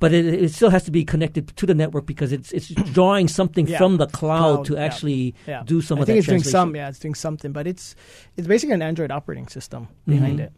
But 0.00 0.12
it, 0.14 0.24
it 0.26 0.52
still 0.52 0.70
has 0.70 0.82
to 0.84 0.90
be 0.90 1.04
connected 1.04 1.48
to 1.56 1.66
the 1.66 1.74
network 1.74 2.06
because 2.06 2.32
it's 2.32 2.50
it's 2.52 2.68
drawing 2.92 3.28
something 3.28 3.66
Yeah. 3.68 3.78
from 3.78 3.98
the 3.98 4.06
cloud, 4.06 4.54
Cloud, 4.54 4.64
to 4.66 4.74
yeah. 4.74 4.80
actually 4.84 5.34
Yeah. 5.46 5.62
do 5.64 5.80
some 5.80 5.98
of 6.00 6.06
the 6.06 6.12
things. 6.14 6.26
I 6.28 6.32
of 6.32 6.42
think 6.42 6.44
that 6.44 6.48
it's 6.48 6.52
doing 6.52 6.60
some. 6.68 6.74
Yeah, 6.76 6.88
it's 6.88 6.98
doing 6.98 7.14
something, 7.14 7.52
but 7.52 7.66
it's 7.66 7.94
it's 8.36 8.48
basically 8.48 8.74
an 8.74 8.82
Android 8.82 9.10
operating 9.12 9.46
system 9.48 9.88
behind 10.08 10.38
Mhm. 10.40 10.44
it. 10.44 10.52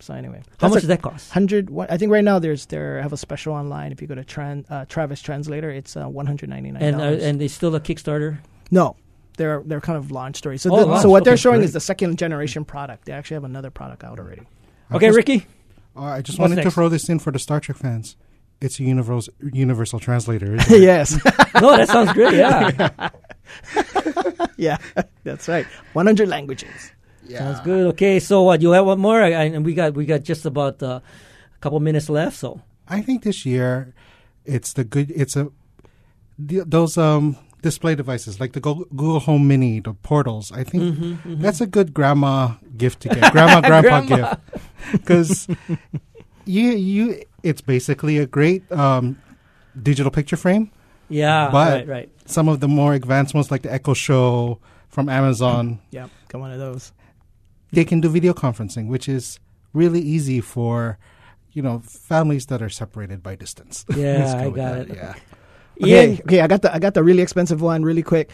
So 0.00 0.14
anyway, 0.14 0.42
How 0.60 0.66
much 0.68 0.74
That's 0.74 0.82
does 0.82 0.88
that 0.88 1.00
cost? 1.02 1.30
Hundred. 1.30 1.70
I 1.88 1.96
think 1.96 2.10
right 2.12 2.24
now 2.24 2.38
there's 2.38 2.66
there 2.66 3.00
have 3.00 3.12
a 3.12 3.16
special 3.16 3.54
online. 3.54 3.92
If 3.92 4.02
you 4.02 4.08
go 4.08 4.14
to 4.16 4.24
Tran, 4.24 4.64
uh, 4.68 4.84
Travis 4.88 5.22
Translator, 5.22 5.70
it's 5.70 5.96
uh, 5.96 6.06
one 6.06 6.26
hundred 6.26 6.50
ninety 6.50 6.70
nine 6.72 6.82
And 6.82 6.96
uh, 6.96 6.98
dollars. 6.98 7.22
and 7.22 7.40
there's 7.40 7.52
still 7.52 7.74
a 7.74 7.80
Kickstarter. 7.80 8.38
no, 8.70 8.96
they're 9.38 9.62
they're 9.64 9.80
kind 9.80 9.96
of 9.96 10.10
launch 10.10 10.36
stories. 10.36 10.60
So 10.62 10.70
Oh, 10.74 10.80
the- 10.80 10.86
launch. 10.86 11.02
so 11.02 11.08
what 11.08 11.24
they're 11.24 11.36
showing 11.38 11.60
great. 11.60 11.66
is 11.66 11.72
the 11.72 11.80
second 11.80 12.18
generation 12.18 12.64
product. 12.66 13.04
They 13.06 13.12
actually 13.12 13.36
have 13.36 13.44
another 13.44 13.70
product 13.70 14.02
out 14.04 14.18
already. 14.18 14.42
Okay, 14.92 15.06
just- 15.06 15.16
Ricky. 15.16 15.46
uh, 15.96 16.02
I 16.02 16.20
just 16.20 16.36
What's 16.38 16.50
wanted 16.50 16.56
next? 16.56 16.66
to 16.66 16.70
throw 16.72 16.88
this 16.90 17.08
in 17.08 17.18
for 17.20 17.30
the 17.30 17.38
Star 17.38 17.60
Trek 17.60 17.78
fans. 17.78 18.16
It's 18.62 18.78
a 18.80 18.84
universal 18.84 19.34
universal 19.52 19.98
translator. 19.98 20.54
isn't 20.54 20.72
it? 20.76 20.82
yes. 20.82 21.12
no, 21.60 21.76
that 21.76 21.88
sounds 21.88 22.12
great. 22.12 22.34
Yeah, 22.34 23.10
yeah. 24.56 24.78
That's 25.24 25.48
right. 25.48 25.66
One 25.92 26.06
hundred 26.06 26.28
languages. 26.28 26.92
Yeah. 27.26 27.38
sounds 27.38 27.60
good. 27.64 27.86
Okay, 27.94 28.20
so 28.20 28.42
what? 28.42 28.62
You 28.62 28.70
have 28.72 28.86
one 28.86 28.98
more? 29.00 29.22
I, 29.22 29.32
I, 29.32 29.44
and 29.50 29.64
we 29.64 29.74
got 29.74 29.94
we 29.94 30.06
got 30.06 30.22
just 30.22 30.44
about 30.46 30.82
uh, 30.82 31.00
a 31.54 31.58
couple 31.60 31.80
minutes 31.80 32.08
left. 32.08 32.36
So 32.36 32.60
I 32.88 33.02
think 33.02 33.22
this 33.22 33.44
year, 33.46 33.94
it's 34.44 34.72
the 34.72 34.84
good. 34.84 35.10
It's 35.14 35.36
a 35.36 35.50
those 36.38 36.96
um 36.98 37.36
display 37.62 37.94
devices 37.94 38.40
like 38.40 38.52
the 38.52 38.60
Google 38.60 39.20
Home 39.20 39.46
Mini, 39.46 39.80
the 39.80 39.94
portals. 39.94 40.50
I 40.52 40.64
think 40.64 40.82
Mm-hmm, 40.82 41.42
that's 41.42 41.60
a 41.60 41.66
good 41.66 41.94
grandma 41.94 42.54
gift 42.76 43.00
to 43.02 43.08
get. 43.08 43.32
grandma 43.32 43.60
grandpa 43.60 44.00
Grandma. 44.06 44.34
gift 44.34 44.40
because 44.92 45.46
you 46.44 46.70
you 46.72 47.22
it's 47.42 47.60
basically 47.60 48.18
a 48.18 48.26
great 48.26 48.70
um 48.72 49.16
digital 49.80 50.10
picture 50.10 50.36
frame. 50.36 50.70
yeah, 51.08 51.48
But- 51.50 51.72
right, 51.72 51.88
right. 51.88 52.08
Some 52.26 52.48
of 52.48 52.60
the 52.60 52.68
more 52.68 52.94
advanced 52.94 53.34
ones 53.34 53.50
like 53.50 53.62
the 53.62 53.72
Echo 53.72 53.94
Show 53.94 54.60
from 54.88 55.08
Amazon, 55.08 55.80
Yep. 55.90 56.10
Got 56.28 56.40
one 56.40 56.52
of 56.52 56.58
those. 56.58 56.92
they 57.72 57.84
can 57.84 58.00
do 58.00 58.08
video 58.08 58.32
conferencing, 58.32 58.88
which 58.88 59.08
is 59.08 59.38
really 59.72 60.00
easy 60.00 60.40
for 60.40 60.98
you 61.52 61.62
know 61.62 61.80
families 61.80 62.46
that 62.46 62.62
are 62.62 62.68
separated 62.70 63.22
by 63.22 63.34
distance. 63.36 63.84
Yeah, 63.96 64.32
go 64.32 64.38
I 64.38 64.50
got 64.50 64.54
that, 64.54 64.90
it. 64.90 64.96
Yeah. 64.96 65.14
Okay, 65.82 66.12
Ian, 66.12 66.20
okay, 66.22 66.40
I 66.40 66.46
got 66.46 66.62
the 66.62 66.72
I 66.74 66.78
got 66.78 66.94
the 66.94 67.02
really 67.02 67.22
expensive 67.22 67.60
one 67.60 67.82
really 67.82 68.02
quick. 68.02 68.30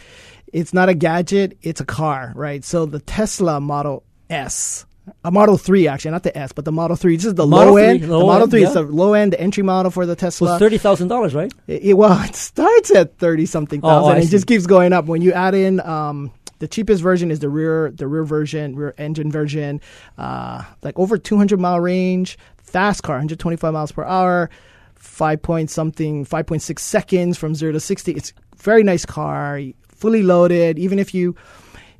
It's 0.53 0.73
not 0.73 0.89
a 0.89 0.93
gadget, 0.93 1.57
it's 1.61 1.81
a 1.81 1.85
car, 1.85 2.33
right? 2.35 2.63
So 2.63 2.85
the 2.85 2.99
Tesla 2.99 3.59
Model 3.61 4.03
S. 4.29 4.85
A 5.23 5.31
Model 5.31 5.57
3 5.57 5.87
actually, 5.87 6.11
not 6.11 6.23
the 6.23 6.37
S, 6.37 6.51
but 6.51 6.65
the 6.65 6.71
Model 6.71 6.95
3. 6.95 7.15
This 7.15 7.25
is 7.25 7.33
the 7.35 7.45
Model 7.47 7.73
low 7.73 7.79
3, 7.79 7.87
end. 7.87 8.09
low 8.09 8.19
the 8.19 8.25
Model 8.25 8.41
end, 8.43 8.51
3 8.51 8.63
is 8.63 8.73
the 8.73 8.81
low 8.83 9.13
end, 9.13 9.33
the 9.33 9.39
entry 9.41 9.63
model 9.63 9.91
for 9.91 10.05
the 10.05 10.15
Tesla. 10.15 10.51
was 10.51 10.59
thirty 10.59 10.77
thousand 10.77 11.07
dollars, 11.09 11.33
right? 11.35 11.51
It, 11.67 11.83
it- 11.83 11.93
well, 11.93 12.21
it 12.27 12.35
starts 12.35 12.91
at 12.91 13.17
30 13.17 13.45
something 13.45 13.79
Oh, 13.83 13.87
thousand. 13.87 14.15
I 14.15 14.19
it 14.19 14.23
see. 14.25 14.29
just 14.31 14.47
keeps 14.47 14.65
going 14.65 14.93
up. 14.93 15.05
When 15.05 15.21
you 15.21 15.31
add 15.33 15.53
in 15.55 15.79
um, 15.81 16.31
the 16.59 16.67
cheapest 16.67 17.01
version 17.01 17.31
is 17.31 17.39
the 17.39 17.49
rear 17.49 17.91
the 17.91 18.07
rear 18.07 18.23
version, 18.23 18.75
rear 18.75 18.93
engine 18.97 19.31
version, 19.31 19.81
uh, 20.17 20.63
like 20.83 20.97
over 20.99 21.17
200 21.17 21.59
mile 21.59 21.79
range, 21.79 22.37
fast 22.57 23.03
car, 23.03 23.15
125 23.15 23.73
miles 23.73 23.91
per 23.91 24.03
hour, 24.03 24.49
5 24.95 25.41
point 25.41 25.69
something, 25.69 26.25
5.6 26.25 26.79
seconds 26.79 27.37
from 27.37 27.55
0 27.55 27.71
to 27.73 27.79
60. 27.79 28.11
It's 28.13 28.33
very 28.57 28.83
nice 28.83 29.05
car, 29.05 29.61
fully 29.87 30.21
loaded. 30.23 30.77
Even 30.77 30.99
if 30.99 31.13
you 31.13 31.35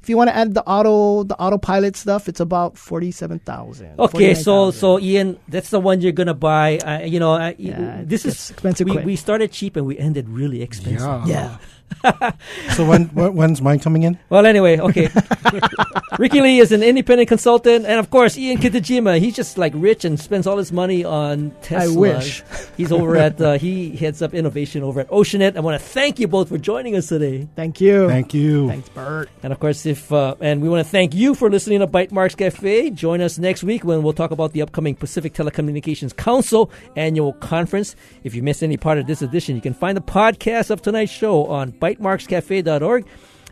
if 0.10 0.12
you 0.12 0.18
want 0.18 0.32
to 0.32 0.36
add 0.36 0.56
the 0.56 0.66
auto 0.66 1.22
the 1.22 1.38
autopilot 1.38 1.96
stuff, 1.96 2.28
it's 2.28 2.40
about 2.40 2.80
47,000. 2.80 4.00
Okay, 4.00 4.34
so 4.34 4.72
49,000. 4.72 4.80
so 4.80 5.00
Ian, 5.00 5.40
that's 5.48 5.70
the 5.70 5.80
one 5.80 6.02
you're 6.02 6.18
gonna 6.18 6.34
buy. 6.34 6.80
Uh, 6.80 7.06
you 7.06 7.20
know, 7.20 7.34
I, 7.34 7.54
Yeah, 7.60 8.02
this 8.06 8.26
is 8.26 8.50
expensive 8.50 8.90
We, 8.90 8.98
we 8.98 9.16
started 9.16 9.52
cheap 9.52 9.76
and 9.76 9.86
we 9.86 10.00
ended 10.00 10.28
really 10.28 10.64
expensive. 10.64 11.02
Yeah. 11.02 11.26
yeah. 11.28 11.58
So 12.76 12.86
when, 12.86 13.06
when 13.10 13.34
when's 13.36 13.62
mine 13.62 13.80
coming 13.80 14.04
in? 14.04 14.18
Well, 14.30 14.46
anyway, 14.46 14.80
okay. 14.80 15.10
Ricky 16.20 16.42
Lee 16.42 16.60
is 16.60 16.72
an 16.72 16.82
independent 16.82 17.28
consultant, 17.28 17.86
and 17.86 18.00
of 18.00 18.10
course, 18.10 18.38
Ian 18.38 18.58
Kitajima. 18.58 19.20
He's 19.20 19.36
just 19.36 19.58
like 19.58 19.74
rich 19.76 20.06
and 20.06 20.20
spends 20.20 20.48
all 20.48 20.58
his 20.58 20.72
money 20.72 21.04
on 21.04 21.52
Tesla. 21.62 21.94
I 21.94 21.98
wish. 21.98 22.44
He's 22.78 22.92
over 22.92 23.18
at 23.18 23.42
uh, 23.42 23.58
he 23.58 23.96
heads 23.96 24.22
up 24.22 24.34
innovation 24.34 24.84
over 24.84 25.02
at 25.02 25.10
Oceanit. 25.10 25.58
I 25.58 25.60
want 25.60 25.80
to 25.80 25.86
thank 25.86 26.20
you 26.20 26.28
both 26.28 26.50
for 26.50 26.58
joining 26.58 26.96
us 26.96 27.08
today. 27.08 27.48
Thank 27.56 27.82
you. 27.82 28.08
Thank 28.08 28.34
you. 28.34 28.70
Thanks, 28.70 28.90
Burt. 28.90 29.30
And 29.44 29.52
of 29.52 29.60
course, 29.60 29.86
if 29.86 30.12
uh, 30.14 30.36
and 30.40 30.62
we 30.62 30.70
want 30.70 30.86
to 30.86 30.90
thank 30.90 31.14
you 31.14 31.36
for 31.36 31.50
listening 31.50 31.80
to 31.80 31.88
Bytemarks 31.88 32.38
Cafe. 32.38 32.92
Join 32.92 33.22
us 33.22 33.38
next 33.38 33.64
week 33.64 33.84
when 33.84 34.04
we'll 34.04 34.14
talk 34.14 34.32
about 34.32 34.54
the 34.54 34.62
upcoming 34.62 34.96
Pacific 34.96 35.34
Telecommunications 35.34 36.16
Council 36.16 36.72
annual 36.96 37.34
conference. 37.34 37.96
If 38.24 38.36
you 38.36 38.44
missed 38.44 38.64
any 38.64 38.78
part 38.78 38.98
of 38.98 39.08
this 39.08 39.22
edition, 39.22 39.56
you 39.56 39.62
can 39.62 39.74
find 39.74 39.98
the 39.98 40.02
podcast 40.02 40.70
of 40.70 40.82
tonight's 40.82 41.12
show 41.12 41.46
on 41.48 41.72
bytemarkscafe.org. 41.80 43.06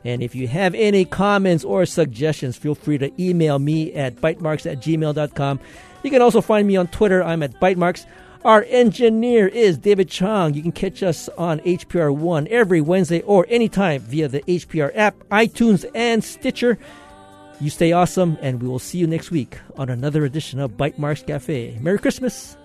And 0.03 0.21
if 0.21 0.35
you 0.35 0.47
have 0.47 0.73
any 0.75 1.05
comments 1.05 1.63
or 1.63 1.85
suggestions, 1.85 2.55
feel 2.55 2.75
free 2.75 2.97
to 2.99 3.11
email 3.21 3.59
me 3.59 3.93
at 3.93 4.15
bytemarks 4.15 4.69
at 4.71 4.79
gmail.com. 4.79 5.59
You 6.03 6.11
can 6.11 6.21
also 6.21 6.41
find 6.41 6.67
me 6.67 6.77
on 6.77 6.87
Twitter. 6.87 7.23
I'm 7.23 7.43
at 7.43 7.59
bytemarks. 7.59 8.05
Our 8.45 8.63
engineer 8.69 9.47
is 9.47 9.77
David 9.77 10.09
Chong. 10.09 10.53
You 10.53 10.61
can 10.61 10.71
catch 10.71 11.03
us 11.03 11.27
on 11.37 11.59
HPR 11.59 12.15
One 12.15 12.47
every 12.49 12.79
Wednesday 12.79 13.21
or 13.23 13.45
anytime 13.49 14.01
via 14.01 14.27
the 14.27 14.41
HPR 14.41 14.91
app, 14.95 15.17
iTunes, 15.29 15.85
and 15.93 16.23
Stitcher. 16.23 16.77
You 17.59 17.69
stay 17.69 17.91
awesome, 17.91 18.37
and 18.41 18.61
we 18.61 18.67
will 18.67 18.79
see 18.79 18.99
you 18.99 19.07
next 19.07 19.31
week 19.31 19.57
on 19.75 19.89
another 19.89 20.23
edition 20.23 20.59
of 20.59 20.77
Bytemarks 20.77 21.25
Cafe. 21.25 21.77
Merry 21.81 21.97
Christmas! 21.97 22.55